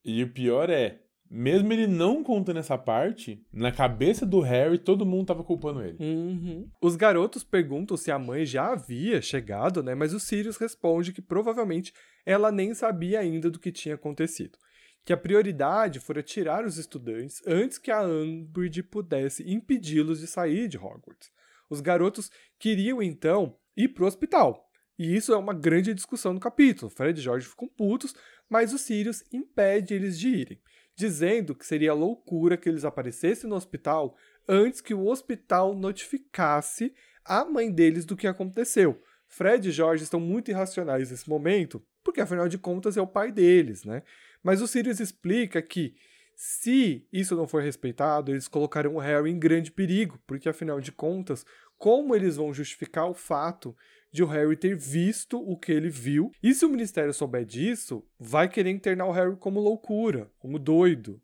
[0.05, 5.05] E o pior é, mesmo ele não contando essa parte, na cabeça do Harry, todo
[5.05, 5.97] mundo tava culpando ele.
[5.99, 6.71] Uhum.
[6.81, 9.97] Os garotos perguntam se a mãe já havia chegado, né?
[9.97, 11.93] Mas o Sirius responde que provavelmente
[12.25, 14.57] ela nem sabia ainda do que tinha acontecido.
[15.05, 20.69] Que a prioridade fora tirar os estudantes antes que a Umbridge pudesse impedi-los de sair
[20.69, 21.29] de Hogwarts.
[21.73, 24.69] Os garotos queriam então ir pro hospital.
[24.99, 26.91] E isso é uma grande discussão no capítulo.
[26.91, 28.15] Fred e George ficam putos,
[28.47, 30.61] mas o Sirius impede eles de irem,
[30.95, 34.15] dizendo que seria loucura que eles aparecessem no hospital
[34.47, 36.95] antes que o hospital notificasse
[37.25, 39.01] a mãe deles do que aconteceu.
[39.27, 43.33] Fred e George estão muito irracionais nesse momento, porque afinal de contas é o pai
[43.33, 44.03] deles, né?
[44.43, 45.95] Mas o Sirius explica que
[46.35, 50.93] se isso não for respeitado, eles colocarão o Harry em grande perigo, porque afinal de
[50.93, 51.45] contas,
[51.79, 53.77] como eles vão justificar o fato
[54.13, 56.31] de o Harry ter visto o que ele viu?
[56.43, 61.21] E se o ministério souber disso, vai querer internar o Harry como loucura, como doido.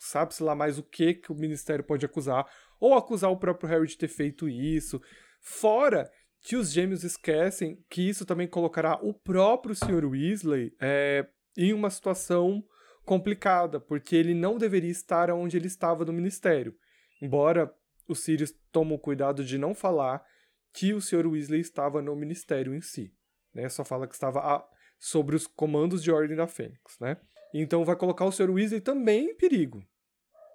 [0.00, 2.46] Sabe-se lá mais o que, que o ministério pode acusar,
[2.80, 5.00] ou acusar o próprio Harry de ter feito isso.
[5.40, 6.10] Fora
[6.40, 10.04] que os gêmeos esquecem que isso também colocará o próprio Sr.
[10.04, 11.26] Weasley é,
[11.56, 12.64] em uma situação
[13.08, 16.76] complicada, porque ele não deveria estar onde ele estava no ministério.
[17.22, 17.74] Embora
[18.06, 20.22] o Sirius tome o cuidado de não falar
[20.74, 21.26] que o Sr.
[21.26, 23.10] Weasley estava no ministério em si.
[23.54, 23.66] Né?
[23.70, 26.98] Só fala que estava a- sobre os comandos de Ordem da Fênix.
[27.00, 27.16] Né?
[27.54, 28.50] Então vai colocar o Sr.
[28.50, 29.82] Weasley também em perigo.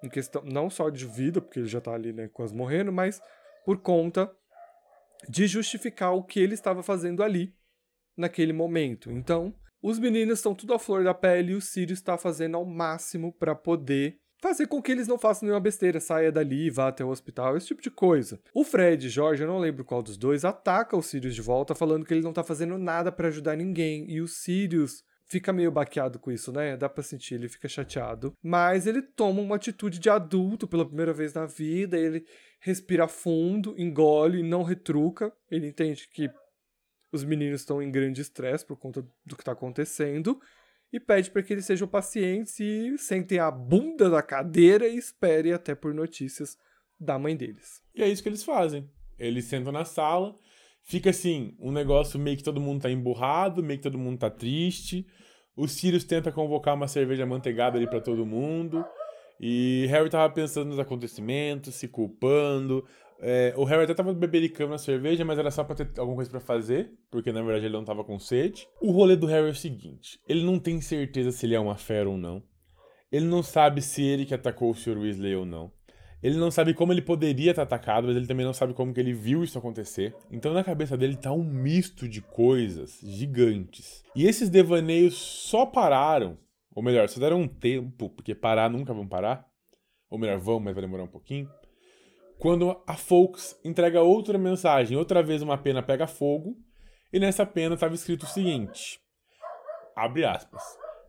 [0.04, 3.20] Em questão, não só de vida, porque ele já está ali né, quase morrendo, mas
[3.66, 4.32] por conta
[5.28, 7.56] de justificar o que ele estava fazendo ali,
[8.16, 9.12] naquele momento.
[9.12, 12.66] Então, os meninos estão tudo à flor da pele e o Sirius está fazendo ao
[12.66, 17.04] máximo para poder fazer com que eles não façam nenhuma besteira, saia dali, vá até
[17.04, 18.40] o hospital, esse tipo de coisa.
[18.54, 22.06] O Fred Jorge, eu não lembro qual dos dois, ataca o Sirius de volta falando
[22.06, 26.20] que ele não tá fazendo nada para ajudar ninguém e o Sirius fica meio baqueado
[26.20, 26.78] com isso, né?
[26.78, 28.34] Dá pra sentir, ele fica chateado.
[28.42, 32.26] Mas ele toma uma atitude de adulto pela primeira vez na vida, ele
[32.60, 35.34] respira fundo, engole, não retruca.
[35.50, 36.30] Ele entende que
[37.16, 40.40] os meninos estão em grande estresse por conta do que está acontecendo
[40.92, 45.52] e pede para que eles sejam pacientes e sentem a bunda da cadeira e esperem
[45.52, 46.58] até por notícias
[47.00, 47.82] da mãe deles.
[47.96, 48.88] E é isso que eles fazem.
[49.18, 50.36] Eles sentam na sala,
[50.84, 54.30] fica assim, um negócio meio que todo mundo tá emburrado, meio que todo mundo tá
[54.30, 55.08] triste.
[55.56, 58.86] O Sirius tenta convocar uma cerveja manteigada ali pra todo mundo.
[59.40, 62.86] E Harry tava pensando nos acontecimentos, se culpando.
[63.26, 66.30] É, o Harry até tava bebericando na cerveja, mas era só pra ter alguma coisa
[66.30, 68.68] pra fazer, porque na verdade ele não tava com sede.
[68.82, 71.78] O rolê do Harry é o seguinte: ele não tem certeza se ele é uma
[71.78, 72.44] fera ou não.
[73.10, 74.98] Ele não sabe se ele que atacou o Sr.
[74.98, 75.72] Weasley ou não.
[76.22, 79.00] Ele não sabe como ele poderia estar atacado, mas ele também não sabe como que
[79.00, 80.14] ele viu isso acontecer.
[80.30, 84.04] Então na cabeça dele tá um misto de coisas gigantes.
[84.16, 86.38] E esses devaneios só pararam,
[86.76, 89.46] ou melhor, só deram um tempo, porque parar nunca vão parar.
[90.10, 91.50] Ou melhor, vão, mas vai demorar um pouquinho.
[92.44, 96.58] Quando a Folks entrega outra mensagem, outra vez uma pena pega fogo,
[97.14, 99.00] e nessa pena estava escrito o seguinte:
[99.96, 100.62] abre aspas.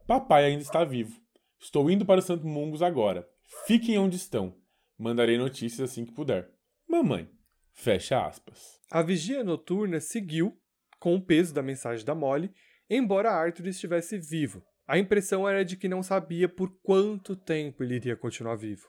[0.07, 1.21] Papai ainda está vivo.
[1.59, 3.29] Estou indo para o Santo Mungus agora.
[3.67, 4.55] Fiquem onde estão.
[4.97, 6.49] Mandarei notícias assim que puder.
[6.89, 7.29] Mamãe.
[7.73, 8.79] Fecha aspas.
[8.89, 10.57] A vigia noturna seguiu
[11.01, 12.49] com o peso da mensagem da Molly,
[12.89, 14.63] embora Arthur estivesse vivo.
[14.87, 18.89] A impressão era de que não sabia por quanto tempo ele iria continuar vivo,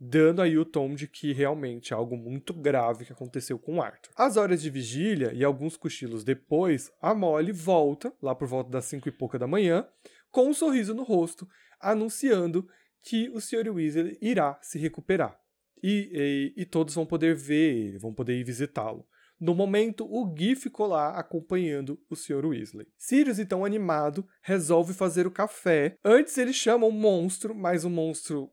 [0.00, 4.10] dando aí o tom de que realmente é algo muito grave que aconteceu com Arthur.
[4.16, 8.86] Às horas de vigília e alguns cochilos depois, a Molly volta, lá por volta das
[8.86, 9.86] cinco e pouca da manhã,
[10.30, 11.46] com um sorriso no rosto,
[11.78, 12.66] anunciando
[13.02, 13.68] que o Sr.
[13.68, 15.38] Weasley irá se recuperar.
[15.82, 19.06] E, e, e todos vão poder ver ele, vão poder ir visitá-lo.
[19.38, 22.44] No momento, o Gui ficou lá acompanhando o Sr.
[22.44, 22.86] Weasley.
[22.98, 25.96] Sirius, então animado, resolve fazer o café.
[26.04, 28.50] Antes ele chama um monstro, mas o monstro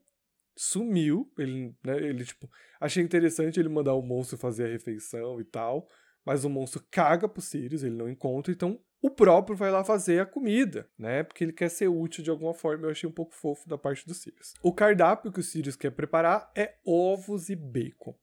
[0.58, 1.32] sumiu.
[1.38, 2.50] Ele, né, ele, tipo,
[2.82, 5.88] achei interessante ele mandar o monstro fazer a refeição e tal,
[6.26, 10.20] mas o monstro caga pro Sirius, ele não encontra, então o próprio vai lá fazer
[10.20, 11.24] a comida, né?
[11.24, 12.88] Porque ele quer ser útil de alguma forma.
[12.88, 14.54] Eu achei um pouco fofo da parte do Sirius.
[14.62, 18.16] O cardápio que o Sirius quer preparar é ovos e bacon.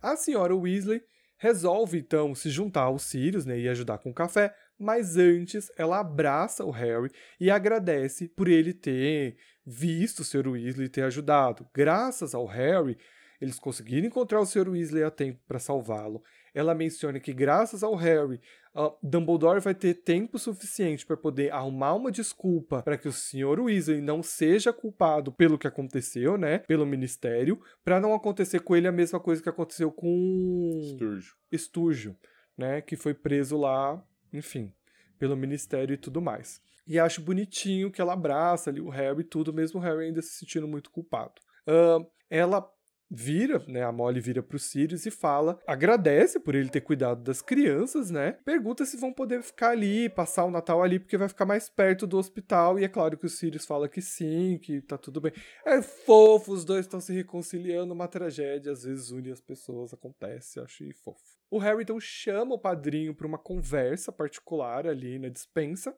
[0.00, 1.02] A senhora Weasley
[1.36, 6.00] resolve então se juntar ao Sirius né, e ajudar com o café, mas antes ela
[6.00, 9.36] abraça o Harry e agradece por ele ter
[9.66, 10.48] visto o Sr.
[10.48, 11.66] Weasley ter ajudado.
[11.74, 12.96] Graças ao Harry,
[13.40, 14.68] eles conseguiram encontrar o Sr.
[14.68, 16.22] Weasley a tempo para salvá-lo.
[16.54, 18.40] Ela menciona que, graças ao Harry,
[18.74, 23.58] uh, Dumbledore vai ter tempo suficiente para poder arrumar uma desculpa para que o Sr.
[23.58, 26.58] Weasley não seja culpado pelo que aconteceu, né?
[26.58, 31.34] Pelo Ministério, para não acontecer com ele a mesma coisa que aconteceu com Sturgio.
[31.52, 32.16] Sturgio,
[32.56, 32.80] né?
[32.80, 34.00] Que foi preso lá,
[34.32, 34.72] enfim,
[35.18, 36.60] pelo Ministério e tudo mais.
[36.86, 40.22] E acho bonitinho que ela abraça ali o Harry e tudo, mesmo o Harry ainda
[40.22, 41.34] se sentindo muito culpado.
[41.66, 42.68] Uh, ela
[43.14, 47.42] vira, né, a Molly vira pro Sirius e fala, agradece por ele ter cuidado das
[47.42, 48.38] crianças, né?
[48.44, 52.06] Pergunta se vão poder ficar ali, passar o Natal ali, porque vai ficar mais perto
[52.06, 52.78] do hospital.
[52.78, 55.32] E é claro que o Sirius fala que sim, que tá tudo bem.
[55.66, 60.58] É fofo, os dois estão se reconciliando, uma tragédia às vezes une as pessoas, acontece,
[60.58, 61.20] achei fofo.
[61.50, 65.94] O Harry então chama o padrinho para uma conversa particular ali na dispensa,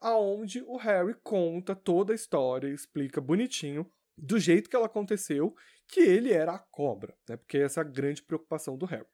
[0.00, 5.54] aonde o Harry conta toda a história, explica bonitinho do jeito que ela aconteceu,
[5.88, 7.36] que ele era a cobra, né?
[7.36, 9.06] Porque essa é a grande preocupação do Harry.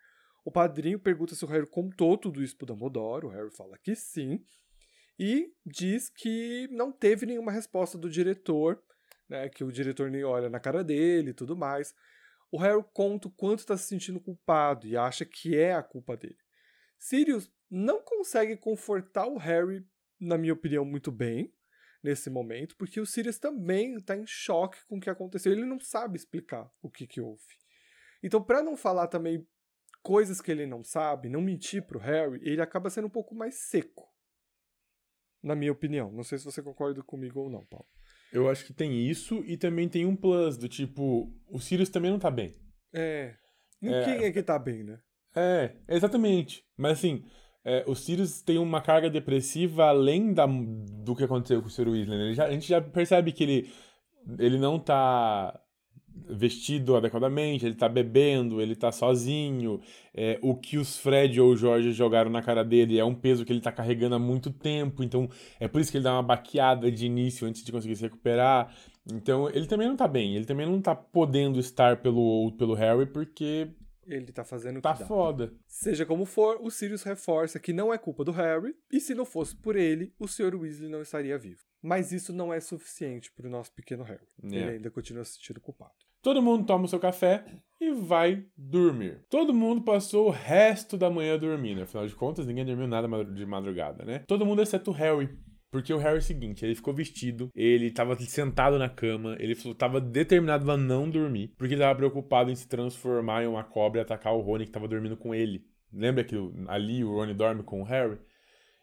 [0.45, 3.95] O padrinho pergunta se o Harry contou tudo isso pro Dumbledore, o Harry fala que
[3.95, 4.45] sim,
[5.19, 8.83] e diz que não teve nenhuma resposta do diretor,
[9.29, 9.49] né?
[9.49, 11.95] Que o diretor nem olha na cara dele e tudo mais.
[12.51, 16.17] O Harry conta o quanto está se sentindo culpado e acha que é a culpa
[16.17, 16.39] dele.
[16.99, 19.85] Sirius não consegue confortar o Harry,
[20.23, 21.53] na minha opinião, muito bem,
[22.03, 25.53] nesse momento, porque o Sirius também está em choque com o que aconteceu.
[25.53, 27.43] Ele não sabe explicar o que, que houve.
[28.23, 29.47] Então, para não falar também
[30.03, 33.55] coisas que ele não sabe, não mentir pro Harry, ele acaba sendo um pouco mais
[33.69, 34.09] seco.
[35.43, 36.13] Na minha opinião.
[36.13, 37.87] Não sei se você concorda comigo ou não, Paulo.
[38.33, 42.11] Eu acho que tem isso e também tem um plus do tipo, o Sirius também
[42.11, 42.55] não tá bem.
[42.93, 43.37] É.
[43.81, 45.01] Quem é, é que tá bem, né?
[45.35, 46.65] É, exatamente.
[46.77, 47.25] Mas assim,
[47.65, 51.89] é, o Sirius tem uma carga depressiva além da, do que aconteceu com o Sr.
[51.89, 52.19] Weasley.
[52.19, 52.35] Né?
[52.35, 53.71] Já, a gente já percebe que ele,
[54.39, 55.59] ele não tá
[56.29, 59.81] vestido adequadamente, ele tá bebendo, ele tá sozinho.
[60.15, 63.45] É, o que os Fred ou o Jorge jogaram na cara dele é um peso
[63.45, 66.23] que ele tá carregando há muito tempo, então é por isso que ele dá uma
[66.23, 68.75] baqueada de início antes de conseguir se recuperar.
[69.13, 73.07] Então ele também não tá bem, ele também não tá podendo estar pelo, pelo Harry
[73.07, 73.69] porque
[74.07, 75.07] ele tá fazendo o tá que dá.
[75.07, 75.53] foda.
[75.67, 79.25] Seja como for, o Sirius reforça que não é culpa do Harry, e se não
[79.25, 80.55] fosse por ele, o Sr.
[80.55, 81.61] Weasley não estaria vivo.
[81.83, 84.27] Mas isso não é suficiente para o nosso pequeno Harry.
[84.45, 84.47] É.
[84.47, 85.93] Ele ainda continua se sentindo culpado.
[86.23, 87.45] Todo mundo toma o seu café
[87.81, 89.25] e vai dormir.
[89.29, 91.83] Todo mundo passou o resto da manhã dormindo.
[91.83, 94.21] Afinal de contas, ninguém dormiu nada de madrugada, né?
[94.21, 95.37] Todo mundo exceto o Harry.
[95.73, 99.57] Porque o Harry é o seguinte, ele ficou vestido, ele tava sentado na cama, ele
[99.75, 103.99] tava determinado a não dormir, porque ele tava preocupado em se transformar em uma cobra
[103.99, 105.65] e atacar o Rony que tava dormindo com ele.
[105.91, 106.37] Lembra que
[106.69, 108.19] ali o Rony dorme com o Harry?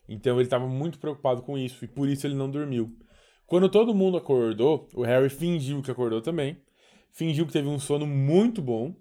[0.08, 2.98] Então ele tava muito preocupado com isso, e por isso ele não dormiu.
[3.46, 6.58] Quando todo mundo acordou, o Harry fingiu que acordou também,
[7.12, 8.96] fingiu que teve um sono muito bom,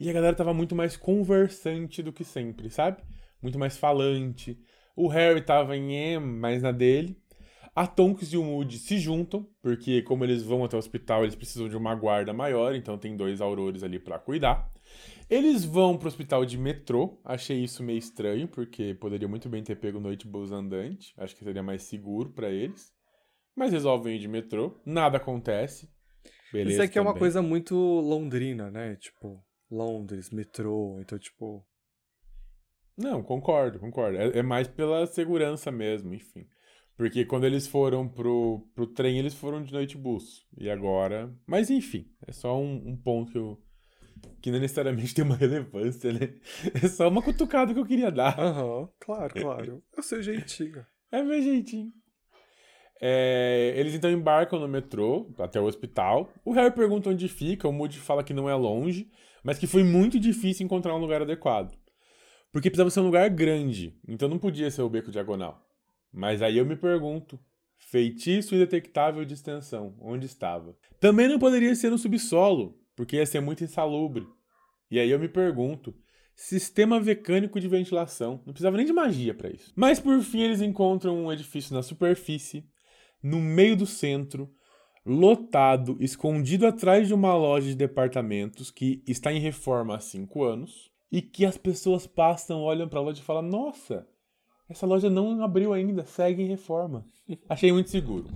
[0.00, 3.04] e a galera tava muito mais conversante do que sempre, sabe?
[3.40, 4.58] Muito mais falante.
[4.96, 7.19] O Harry tava em M, mais na dele.
[7.74, 11.34] A Tonks e o Moody se juntam, porque como eles vão até o hospital, eles
[11.34, 14.70] precisam de uma guarda maior, então tem dois aurores ali para cuidar.
[15.28, 19.76] Eles vão pro hospital de metrô, achei isso meio estranho, porque poderia muito bem ter
[19.76, 22.92] pego noite bus andante, acho que seria mais seguro para eles.
[23.54, 25.88] Mas resolvem ir de metrô, nada acontece.
[26.52, 26.72] Beleza.
[26.72, 27.06] Isso aqui também.
[27.06, 28.96] é uma coisa muito londrina, né?
[28.96, 29.40] Tipo,
[29.70, 31.64] Londres, metrô, então tipo.
[32.96, 34.18] Não, concordo, concordo.
[34.18, 36.46] É, é mais pela segurança mesmo, enfim.
[37.00, 40.46] Porque quando eles foram pro, pro trem, eles foram de noite bus.
[40.54, 41.34] E agora.
[41.46, 43.58] Mas enfim, é só um, um ponto que eu.
[44.42, 46.34] Que não necessariamente tem uma relevância, né?
[46.74, 48.38] É só uma cutucada que eu queria dar.
[48.38, 49.82] Aham, uhum, claro, claro.
[49.96, 50.84] É o seu jeitinho.
[51.10, 51.90] É meu jeitinho.
[53.00, 56.30] É, eles então embarcam no metrô até o hospital.
[56.44, 59.10] O Harry pergunta onde fica, o Moody fala que não é longe,
[59.42, 61.74] mas que foi muito difícil encontrar um lugar adequado.
[62.52, 65.69] Porque precisava ser um lugar grande, então não podia ser o beco diagonal.
[66.12, 67.38] Mas aí eu me pergunto:
[67.78, 70.76] feitiço indetectável de extensão, onde estava?
[70.98, 74.26] Também não poderia ser no subsolo, porque ia ser muito insalubre.
[74.90, 75.94] E aí eu me pergunto:
[76.34, 79.72] sistema mecânico de ventilação, não precisava nem de magia para isso.
[79.76, 82.64] Mas por fim eles encontram um edifício na superfície,
[83.22, 84.50] no meio do centro,
[85.04, 90.90] lotado, escondido atrás de uma loja de departamentos que está em reforma há cinco anos
[91.10, 94.06] e que as pessoas passam, olham para a loja e falam: Nossa,
[94.70, 97.04] essa loja não abriu ainda, segue em reforma.
[97.48, 98.28] Achei muito seguro.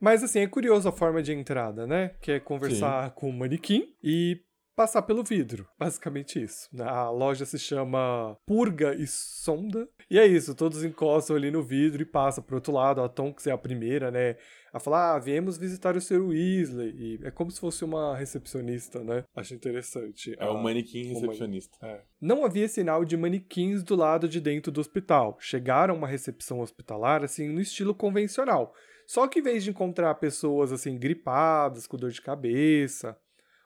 [0.00, 2.10] Mas assim, é curioso a forma de entrada, né?
[2.20, 3.14] Que é conversar Sim.
[3.14, 4.40] com o manequim e
[4.80, 5.68] passar pelo vidro.
[5.78, 6.70] Basicamente isso.
[6.80, 9.86] A loja se chama Purga e Sonda.
[10.10, 13.02] E é isso, todos encostam ali no vidro e passam pro outro lado.
[13.02, 14.36] A Tonks é a primeira, né?
[14.72, 16.22] A falar, ah, viemos visitar o Sr.
[16.22, 16.94] Weasley.
[16.96, 19.24] E é como se fosse uma recepcionista, né?
[19.36, 20.34] Acho interessante.
[20.38, 21.76] É um manequim recepcionista.
[21.82, 22.00] É.
[22.18, 25.36] Não havia sinal de manequins do lado de dentro do hospital.
[25.40, 28.72] Chegaram a uma recepção hospitalar, assim, no estilo convencional.
[29.06, 33.18] Só que em vez de encontrar pessoas, assim, gripadas, com dor de cabeça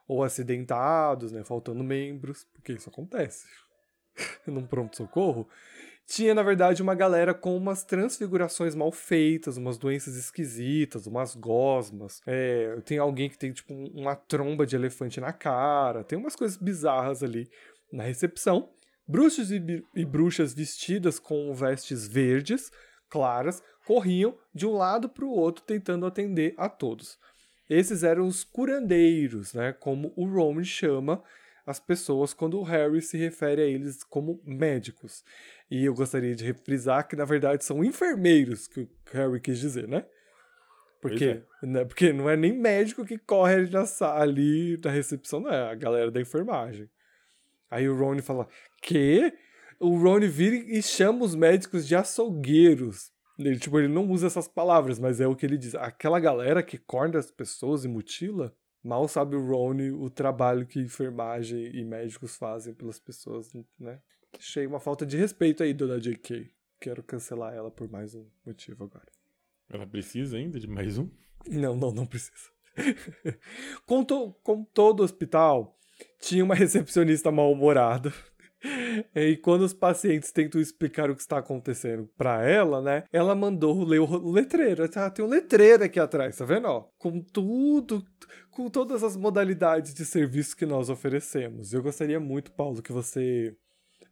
[0.06, 3.46] ou acidentados, né, faltando membros, porque isso acontece
[4.46, 5.48] num pronto-socorro,
[6.06, 12.20] tinha, na verdade, uma galera com umas transfigurações mal feitas, umas doenças esquisitas, umas gosmas.
[12.26, 16.04] É, tem alguém que tem, tipo, uma tromba de elefante na cara.
[16.04, 17.48] Tem umas coisas bizarras ali
[17.90, 18.70] na recepção.
[19.08, 22.70] Bruxos e, e bruxas vestidas com vestes verdes,
[23.08, 27.18] claras, corriam de um lado para o outro tentando atender a todos.
[27.68, 29.72] Esses eram os curandeiros, né?
[29.72, 31.22] Como o Ron chama
[31.66, 35.24] as pessoas quando o Harry se refere a eles como médicos.
[35.70, 39.88] E eu gostaria de reprisar que, na verdade, são enfermeiros que o Harry quis dizer,
[39.88, 40.04] né?
[41.00, 41.66] Porque, é.
[41.66, 43.84] né, porque não é nem médico que corre ali na,
[44.14, 46.88] ali na recepção, não é a galera da enfermagem.
[47.70, 48.48] Aí o Ron fala,
[48.80, 49.32] que?
[49.80, 53.12] O Ron vira e chama os médicos de açougueiros.
[53.38, 55.74] Ele, tipo, ele não usa essas palavras, mas é o que ele diz.
[55.74, 60.80] Aquela galera que corda as pessoas e mutila, mal sabe o Ron o trabalho que
[60.80, 64.00] enfermagem e médicos fazem pelas pessoas, né?
[64.36, 66.50] Achei uma falta de respeito aí, dona J.K.
[66.80, 69.10] Quero cancelar ela por mais um motivo agora.
[69.68, 71.08] Ela precisa ainda de mais um?
[71.48, 72.50] Não, não, não precisa.
[73.86, 75.78] com, to, com todo hospital,
[76.18, 78.12] tinha uma recepcionista mal-humorada
[79.14, 83.04] E quando os pacientes tentam explicar o que está acontecendo para ela, né?
[83.12, 84.88] Ela mandou ler o letreiro.
[84.96, 86.66] Ah, tem um letreiro aqui atrás, tá vendo?
[86.66, 88.04] Ó, com tudo,
[88.50, 91.72] com todas as modalidades de serviço que nós oferecemos.
[91.72, 93.54] Eu gostaria muito, Paulo, que você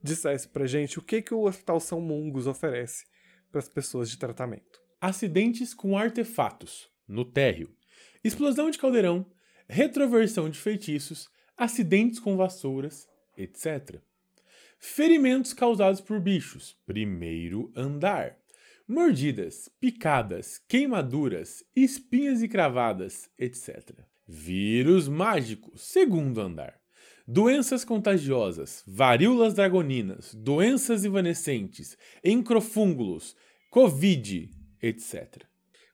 [0.03, 3.05] dissesse pra gente o que, que o Hospital São Mungos oferece
[3.51, 4.81] para as pessoas de tratamento.
[5.01, 7.69] Acidentes com artefatos no térreo,
[8.25, 9.27] explosão de caldeirão,
[9.69, 14.01] retroversão de feitiços, acidentes com vassouras, etc.
[14.85, 18.37] Ferimentos causados por bichos, primeiro andar.
[18.87, 24.01] Mordidas, picadas, queimaduras, espinhas e cravadas, etc.
[24.27, 26.81] Vírus mágico, segundo andar.
[27.25, 33.37] Doenças contagiosas, varíolas dragoninas, doenças evanescentes, encrofúngulos,
[33.71, 34.51] covid,
[34.83, 35.45] etc.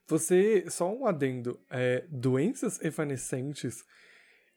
[0.07, 3.85] Você, só um adendo, é, doenças evanescentes,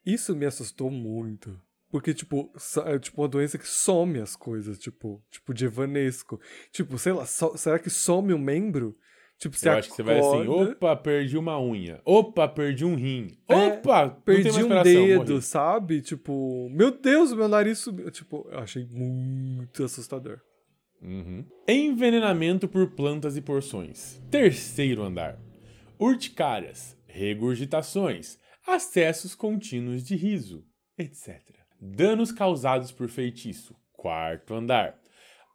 [0.03, 1.55] isso me assustou muito.
[1.93, 2.51] Porque, tipo,
[2.87, 6.41] é tipo uma doença que some as coisas, tipo, tipo de evanesco.
[6.71, 8.97] Tipo, sei lá, so, será que some um membro?
[9.37, 12.01] Tipo, você Eu acho que você vai assim, opa, perdi uma unha.
[12.03, 13.37] Opa, perdi um rim.
[13.47, 15.41] É, opa, perdi um dedo, morri.
[15.43, 16.01] sabe?
[16.01, 18.09] Tipo, meu Deus, meu nariz subiu.
[18.09, 20.41] Tipo, eu achei muito assustador.
[20.99, 21.45] Uhum.
[21.67, 24.19] Envenenamento por plantas e porções.
[24.31, 25.39] Terceiro andar.
[25.99, 30.65] Urticárias, regurgitações, acessos contínuos de riso,
[30.97, 31.62] etc.
[31.85, 33.75] Danos causados por feitiço.
[33.91, 34.97] Quarto andar.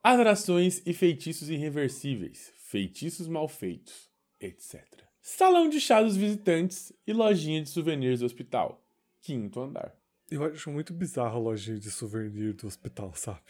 [0.02, 2.52] Atrações e feitiços irreversíveis.
[2.54, 4.84] Feitiços mal feitos, etc.
[5.22, 8.84] Salão de chá dos visitantes e lojinha de souvenirs do hospital.
[9.22, 9.94] Quinto andar.
[10.30, 13.40] Eu acho muito bizarro a lojinha de souvenir do hospital, sabe?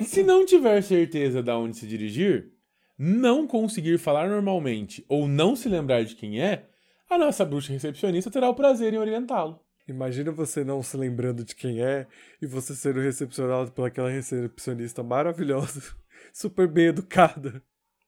[0.00, 2.50] Se não tiver certeza de onde se dirigir,
[2.96, 6.66] não conseguir falar normalmente ou não se lembrar de quem é,
[7.10, 9.65] a nossa bruxa recepcionista terá o prazer em orientá-lo.
[9.88, 12.08] Imagina você não se lembrando de quem é
[12.42, 15.80] e você sendo recepcionado por aquela recepcionista maravilhosa,
[16.34, 17.62] super bem educada.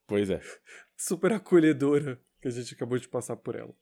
[0.07, 0.41] Pois é.
[0.97, 3.73] Super acolhedora que a gente acabou de passar por ela.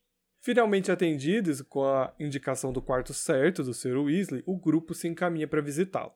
[0.40, 3.96] Finalmente atendidos com a indicação do quarto certo do Sr.
[3.96, 6.12] Weasley, o grupo se encaminha para visitá-lo.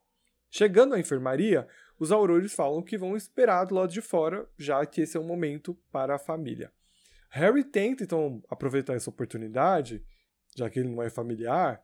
[0.50, 1.66] Chegando à enfermaria,
[1.98, 5.26] os aurores falam que vão esperar do lado de fora, já que esse é um
[5.26, 6.70] momento para a família.
[7.30, 10.04] Harry tenta então aproveitar essa oportunidade
[10.56, 11.82] já que ele não é familiar,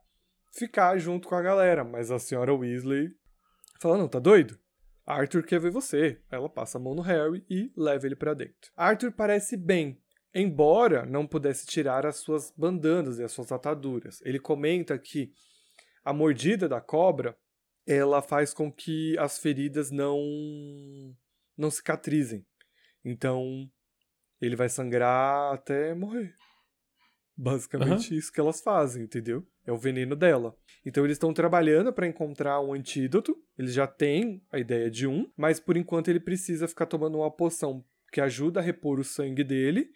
[0.52, 1.84] ficar junto com a galera.
[1.84, 3.14] Mas a senhora Weasley
[3.80, 4.58] fala: Não, tá doido?
[5.06, 6.20] Arthur quer ver você.
[6.30, 8.72] Ela passa a mão no Harry e leva ele para dentro.
[8.76, 10.00] Arthur parece bem,
[10.34, 14.20] embora não pudesse tirar as suas bandanas e as suas ataduras.
[14.22, 15.32] Ele comenta que
[16.04, 17.36] a mordida da cobra
[17.86, 20.18] ela faz com que as feridas não
[21.56, 22.44] não cicatrizem.
[23.04, 23.70] Então
[24.40, 26.34] ele vai sangrar até morrer.
[27.36, 28.18] Basicamente uhum.
[28.18, 29.46] isso que elas fazem, entendeu?
[29.66, 30.56] É o veneno dela.
[30.84, 33.36] Então eles estão trabalhando para encontrar um antídoto.
[33.58, 37.30] Eles já têm a ideia de um, mas por enquanto ele precisa ficar tomando uma
[37.30, 39.90] poção que ajuda a repor o sangue dele.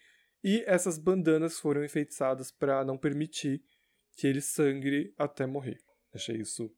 [0.45, 3.63] E essas bandanas foram enfeitiçadas para não permitir
[4.17, 5.79] que ele sangre até morrer.
[6.13, 6.71] Achei isso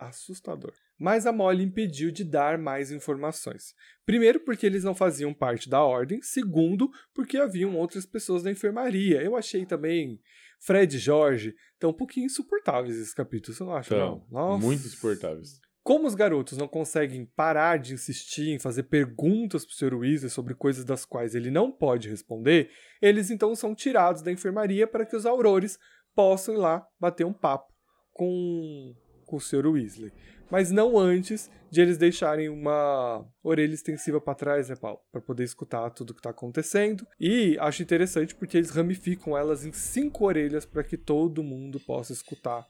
[0.00, 0.72] assustador.
[0.98, 3.74] Mas a Molly impediu de dar mais informações.
[4.04, 6.22] Primeiro, porque eles não faziam parte da ordem.
[6.22, 9.22] Segundo, porque haviam outras pessoas na enfermaria.
[9.22, 10.20] Eu achei também
[10.60, 13.94] Fred e Jorge tão um pouquinho insuportáveis esse capítulo, você não acha?
[13.94, 14.52] Então, não?
[14.52, 14.64] Nossa.
[14.64, 15.60] Muito insuportáveis.
[15.82, 19.94] Como os garotos não conseguem parar de insistir em fazer perguntas para o Sr.
[19.94, 22.70] Weasley sobre coisas das quais ele não pode responder,
[23.00, 25.78] eles então são tirados da enfermaria para que os aurores
[26.12, 27.72] possam ir lá bater um papo
[28.12, 29.66] com, com o Sr.
[29.66, 30.10] Weasley
[30.50, 35.00] mas não antes de eles deixarem uma orelha extensiva para trás, né, Paulo?
[35.10, 37.06] Para poder escutar tudo que está acontecendo.
[37.18, 42.12] E acho interessante porque eles ramificam elas em cinco orelhas para que todo mundo possa
[42.12, 42.66] escutar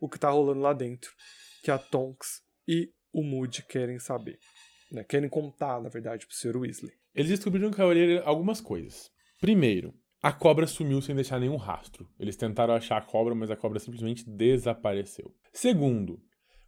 [0.00, 1.10] o que está rolando lá dentro,
[1.62, 4.38] que a Tonks e o Moody querem saber.
[4.92, 5.04] Né?
[5.04, 6.56] Querem contar, na verdade, para o Sr.
[6.58, 6.92] Weasley.
[7.14, 9.10] Eles descobriram que a orelha algumas coisas.
[9.40, 12.08] Primeiro, a cobra sumiu sem deixar nenhum rastro.
[12.18, 15.34] Eles tentaram achar a cobra, mas a cobra simplesmente desapareceu.
[15.52, 16.20] Segundo,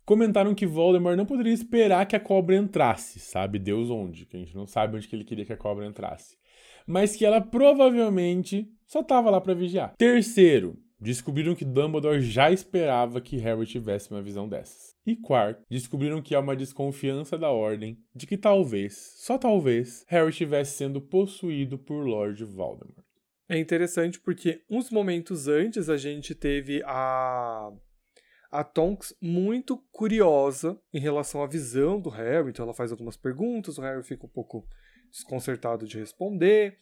[0.08, 4.40] comentaram que Voldemort não poderia esperar que a cobra entrasse, sabe Deus onde, que a
[4.40, 6.38] gente não sabe onde que ele queria que a cobra entrasse.
[6.86, 9.94] Mas que ela provavelmente só estava lá para vigiar.
[9.98, 14.94] Terceiro, descobriram que Dumbledore já esperava que Harry tivesse uma visão dessas.
[15.04, 20.30] E quarto, descobriram que há uma desconfiança da ordem de que talvez, só talvez, Harry
[20.30, 23.04] estivesse sendo possuído por Lord Voldemort.
[23.46, 27.70] É interessante porque uns momentos antes a gente teve a
[28.50, 33.78] a Tonks muito curiosa em relação à visão do Harry, então ela faz algumas perguntas,
[33.78, 34.66] o Harry fica um pouco
[35.10, 36.78] desconcertado de responder.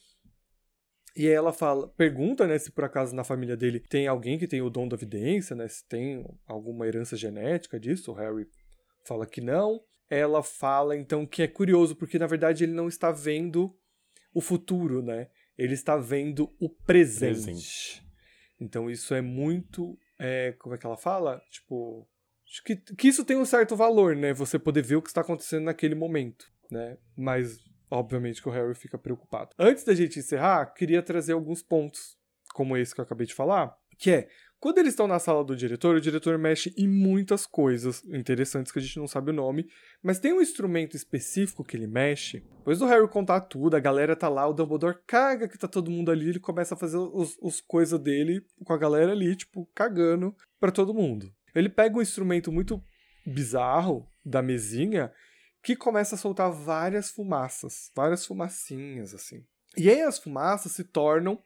[1.16, 4.46] E aí ela fala, pergunta, né, se por acaso na família dele tem alguém que
[4.46, 8.12] tem o dom da vidência, né, se tem alguma herança genética disso.
[8.12, 8.46] O Harry
[9.04, 9.80] fala que não.
[10.10, 13.74] Ela fala então que é curioso porque na verdade ele não está vendo
[14.32, 15.28] o futuro, né?
[15.58, 17.42] Ele está vendo o presente.
[17.42, 18.06] presente.
[18.60, 21.42] Então isso é muito é, como é que ela fala?
[21.50, 22.08] Tipo,
[22.48, 24.32] acho que, que isso tem um certo valor, né?
[24.32, 26.98] Você poder ver o que está acontecendo naquele momento, né?
[27.16, 27.58] Mas,
[27.90, 29.50] obviamente, que o Harry fica preocupado.
[29.58, 32.16] Antes da gente encerrar, queria trazer alguns pontos,
[32.54, 35.54] como esse que eu acabei de falar, que é, quando eles estão na sala do
[35.54, 39.68] diretor, o diretor mexe em muitas coisas interessantes que a gente não sabe o nome,
[40.02, 42.40] mas tem um instrumento específico que ele mexe.
[42.58, 45.90] Depois do Harry contar tudo, a galera tá lá, o Dumbledore caga que tá todo
[45.90, 49.68] mundo ali, ele começa a fazer os, os coisas dele com a galera ali, tipo,
[49.74, 51.30] cagando pra todo mundo.
[51.54, 52.82] Ele pega um instrumento muito
[53.26, 55.12] bizarro da mesinha
[55.62, 59.44] que começa a soltar várias fumaças, várias fumacinhas assim.
[59.76, 61.42] E aí as fumaças se tornam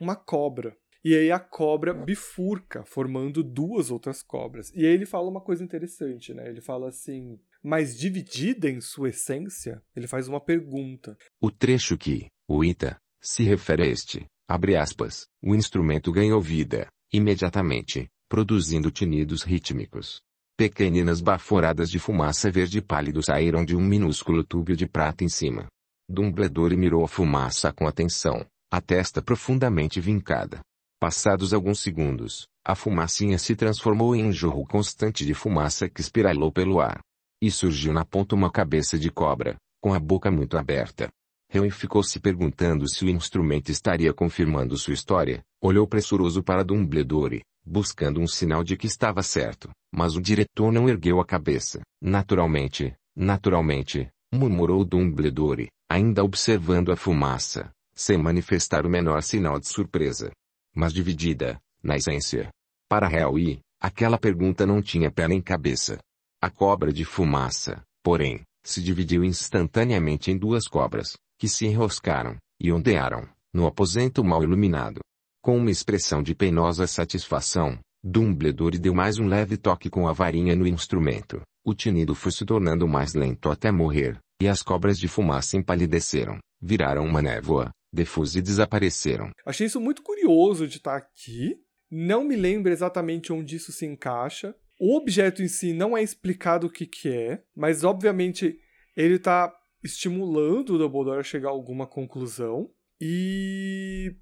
[0.00, 0.76] uma cobra.
[1.04, 4.72] E aí a cobra bifurca, formando duas outras cobras.
[4.74, 6.48] E aí ele fala uma coisa interessante, né?
[6.48, 11.16] Ele fala assim: mas dividida em sua essência, ele faz uma pergunta.
[11.40, 16.86] O trecho que, o Ita, se refere a este, abre aspas, o instrumento ganhou vida,
[17.12, 20.20] imediatamente, produzindo tinidos rítmicos.
[20.56, 25.66] Pequeninas baforadas de fumaça verde pálido saíram de um minúsculo tubo de prata em cima.
[26.08, 30.60] Dumbledore mirou a fumaça com atenção, a testa profundamente vincada.
[31.04, 36.50] Passados alguns segundos, a fumacinha se transformou em um jorro constante de fumaça que espiralou
[36.50, 36.98] pelo ar.
[37.42, 41.10] E surgiu na ponta uma cabeça de cobra, com a boca muito aberta.
[41.50, 47.42] Harry ficou se perguntando se o instrumento estaria confirmando sua história, olhou pressuroso para Dumbledore,
[47.62, 51.82] buscando um sinal de que estava certo, mas o diretor não ergueu a cabeça.
[52.00, 60.32] Naturalmente, naturalmente, murmurou Dumbledore, ainda observando a fumaça, sem manifestar o menor sinal de surpresa
[60.74, 62.50] mas dividida, na essência.
[62.88, 65.98] Para Harry, aquela pergunta não tinha pé nem cabeça.
[66.42, 72.72] A cobra de fumaça, porém, se dividiu instantaneamente em duas cobras, que se enroscaram, e
[72.72, 75.00] ondearam, no aposento mal iluminado.
[75.42, 80.54] Com uma expressão de penosa satisfação, Dumbledore deu mais um leve toque com a varinha
[80.56, 81.40] no instrumento.
[81.64, 86.38] O tinido foi se tornando mais lento até morrer, e as cobras de fumaça empalideceram,
[86.60, 89.30] viraram uma névoa, Defuse e desapareceram.
[89.46, 91.56] Achei isso muito curioso de estar aqui.
[91.90, 94.54] Não me lembro exatamente onde isso se encaixa.
[94.80, 98.58] O objeto em si não é explicado o que, que é, mas obviamente
[98.96, 102.70] ele está estimulando o Dumbledore a chegar a alguma conclusão.
[103.00, 104.16] E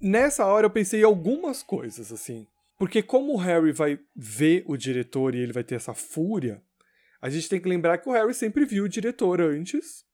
[0.00, 2.46] nessa hora eu pensei em algumas coisas, assim.
[2.78, 6.62] Porque como o Harry vai ver o diretor e ele vai ter essa fúria,
[7.20, 10.04] a gente tem que lembrar que o Harry sempre viu o diretor antes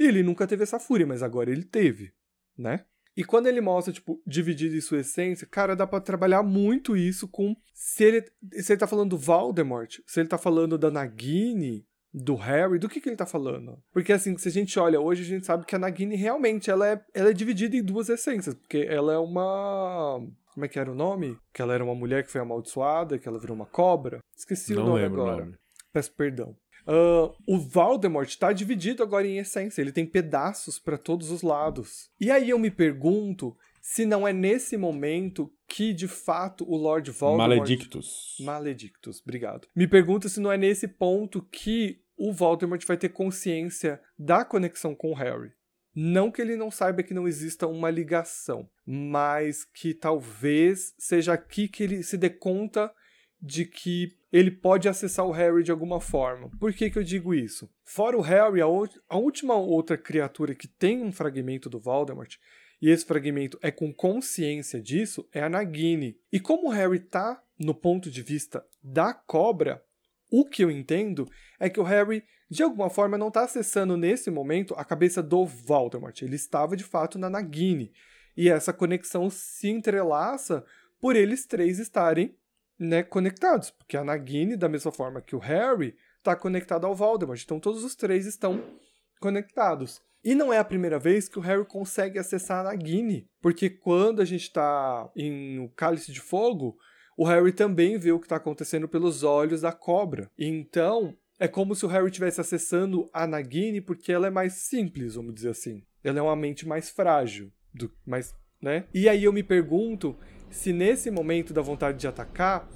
[0.00, 2.10] e ele nunca teve essa fúria, mas agora ele teve,
[2.56, 2.86] né?
[3.14, 7.28] E quando ele mostra, tipo, dividido em sua essência, cara, dá para trabalhar muito isso
[7.28, 7.54] com.
[7.74, 8.24] Se ele,
[8.62, 11.84] se ele tá falando do Voldemort, se ele tá falando da Nagini,
[12.14, 13.78] do Harry, do que, que ele tá falando?
[13.92, 16.88] Porque assim, se a gente olha hoje, a gente sabe que a Nagini realmente ela
[16.88, 20.26] é, ela é dividida em duas essências, porque ela é uma.
[20.54, 21.36] Como é que era o nome?
[21.52, 24.20] Que ela era uma mulher que foi amaldiçoada, que ela virou uma cobra.
[24.36, 25.44] Esqueci Não o nome o agora.
[25.44, 25.56] nome.
[25.92, 26.56] Peço perdão.
[26.86, 32.10] Ah, o Voldemort está dividido agora em essência, ele tem pedaços para todos os lados.
[32.20, 37.10] E aí eu me pergunto se não é nesse momento que de fato o Lord
[37.10, 37.48] Voldemort.
[37.48, 38.36] Maledictus.
[38.40, 39.68] Maledictus, obrigado.
[39.74, 44.94] Me pergunto se não é nesse ponto que o Voldemort vai ter consciência da conexão
[44.94, 45.52] com o Harry.
[45.94, 51.66] Não que ele não saiba que não exista uma ligação, mas que talvez seja aqui
[51.66, 52.92] que ele se dê conta
[53.40, 56.50] de que ele pode acessar o Harry de alguma forma.
[56.58, 57.68] Por que, que eu digo isso?
[57.84, 58.66] Fora o Harry, a,
[59.08, 62.36] a última outra criatura que tem um fragmento do Voldemort,
[62.80, 66.18] e esse fragmento é com consciência disso, é a Nagini.
[66.32, 69.84] E como o Harry tá no ponto de vista da cobra,
[70.30, 71.28] o que eu entendo
[71.58, 75.44] é que o Harry, de alguma forma, não está acessando nesse momento a cabeça do
[75.44, 76.22] Voldemort.
[76.22, 77.92] Ele estava de fato na Nagini.
[78.34, 80.64] E essa conexão se entrelaça
[81.00, 82.34] por eles três estarem
[82.80, 83.70] né, conectados.
[83.70, 87.40] Porque a Nagini, da mesma forma que o Harry, está conectado ao Voldemort.
[87.42, 88.64] Então todos os três estão
[89.20, 90.00] conectados.
[90.24, 94.20] E não é a primeira vez que o Harry consegue acessar a Nagini, porque quando
[94.20, 96.76] a gente está em O Cálice de Fogo,
[97.16, 100.30] o Harry também vê o que está acontecendo pelos olhos da cobra.
[100.38, 105.14] Então, é como se o Harry estivesse acessando a Nagini porque ela é mais simples,
[105.14, 105.82] vamos dizer assim.
[106.04, 108.84] Ela é uma mente mais frágil, do, mais, né?
[108.92, 110.18] E aí eu me pergunto
[110.50, 112.68] se nesse momento da vontade de atacar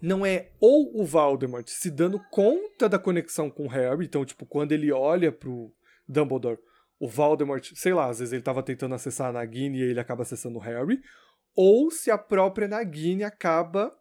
[0.00, 4.46] não é ou o Voldemort se dando conta da conexão com o Harry, então tipo
[4.46, 5.72] quando ele olha pro
[6.08, 6.58] Dumbledore,
[6.98, 10.22] o Voldemort, sei lá, às vezes ele estava tentando acessar a Nagini e ele acaba
[10.22, 11.00] acessando o Harry,
[11.54, 13.92] ou se a própria Nagini acaba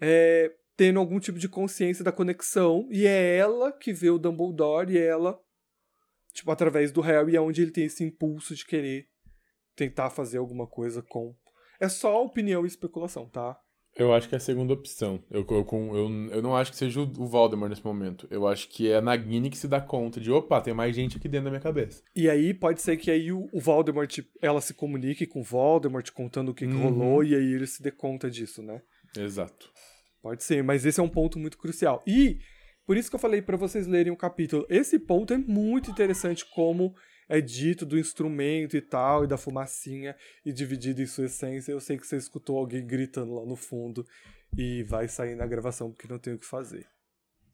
[0.00, 4.92] é, tendo algum tipo de consciência da conexão e é ela que vê o Dumbledore
[4.92, 5.38] e ela,
[6.32, 9.06] tipo, através do Harry é onde ele tem esse impulso de querer
[9.74, 11.34] tentar fazer alguma coisa com.
[11.80, 13.58] É só opinião e especulação, tá?
[13.98, 15.24] Eu acho que é a segunda opção.
[15.30, 18.28] Eu, eu, eu, eu não acho que seja o Voldemort nesse momento.
[18.30, 21.16] Eu acho que é a Nagini que se dá conta de, opa, tem mais gente
[21.16, 22.02] aqui dentro da minha cabeça.
[22.14, 26.10] E aí pode ser que aí o, o Voldemort, ela se comunique com o Voldemort,
[26.12, 26.82] contando o que, que Uhum.
[26.90, 28.82] rolou, e aí ele se dê conta disso, né?
[29.16, 29.70] Exato.
[30.20, 32.02] Pode ser, mas esse é um ponto muito crucial.
[32.06, 32.38] E
[32.86, 34.66] por isso que eu falei para vocês lerem o capítulo.
[34.68, 36.94] Esse ponto é muito interessante como
[37.28, 41.72] é dito do instrumento e tal, e da fumacinha, e dividido em sua essência.
[41.72, 44.06] Eu sei que você escutou alguém gritando lá no fundo
[44.56, 46.86] e vai sair na gravação porque não tem o que fazer.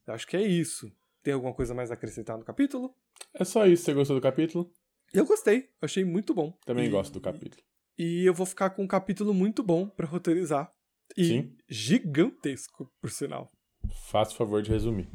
[0.06, 0.90] Eu acho que é isso.
[1.22, 2.94] Tem alguma coisa mais a acrescentar no capítulo?
[3.34, 3.84] É só isso.
[3.84, 4.70] Você gostou do capítulo?
[5.14, 6.52] Eu gostei, achei muito bom.
[6.66, 7.62] Também E- gosto do capítulo.
[7.98, 10.72] E eu vou ficar com um capítulo muito bom pra roteirizar.
[11.16, 11.56] E Sim.
[11.68, 13.52] gigantesco, por sinal.
[13.92, 15.08] Faça o favor de resumir.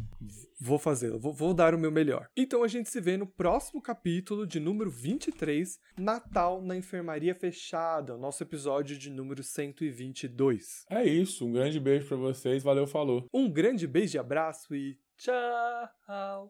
[0.60, 2.28] Vou fazê-lo, vou, vou dar o meu melhor.
[2.36, 8.16] Então a gente se vê no próximo capítulo de número 23, Natal na Enfermaria Fechada,
[8.16, 10.86] o nosso episódio de número 122.
[10.90, 11.46] É isso.
[11.46, 12.64] Um grande beijo pra vocês.
[12.64, 13.28] Valeu, falou.
[13.34, 16.46] Um grande beijo e abraço e tchau!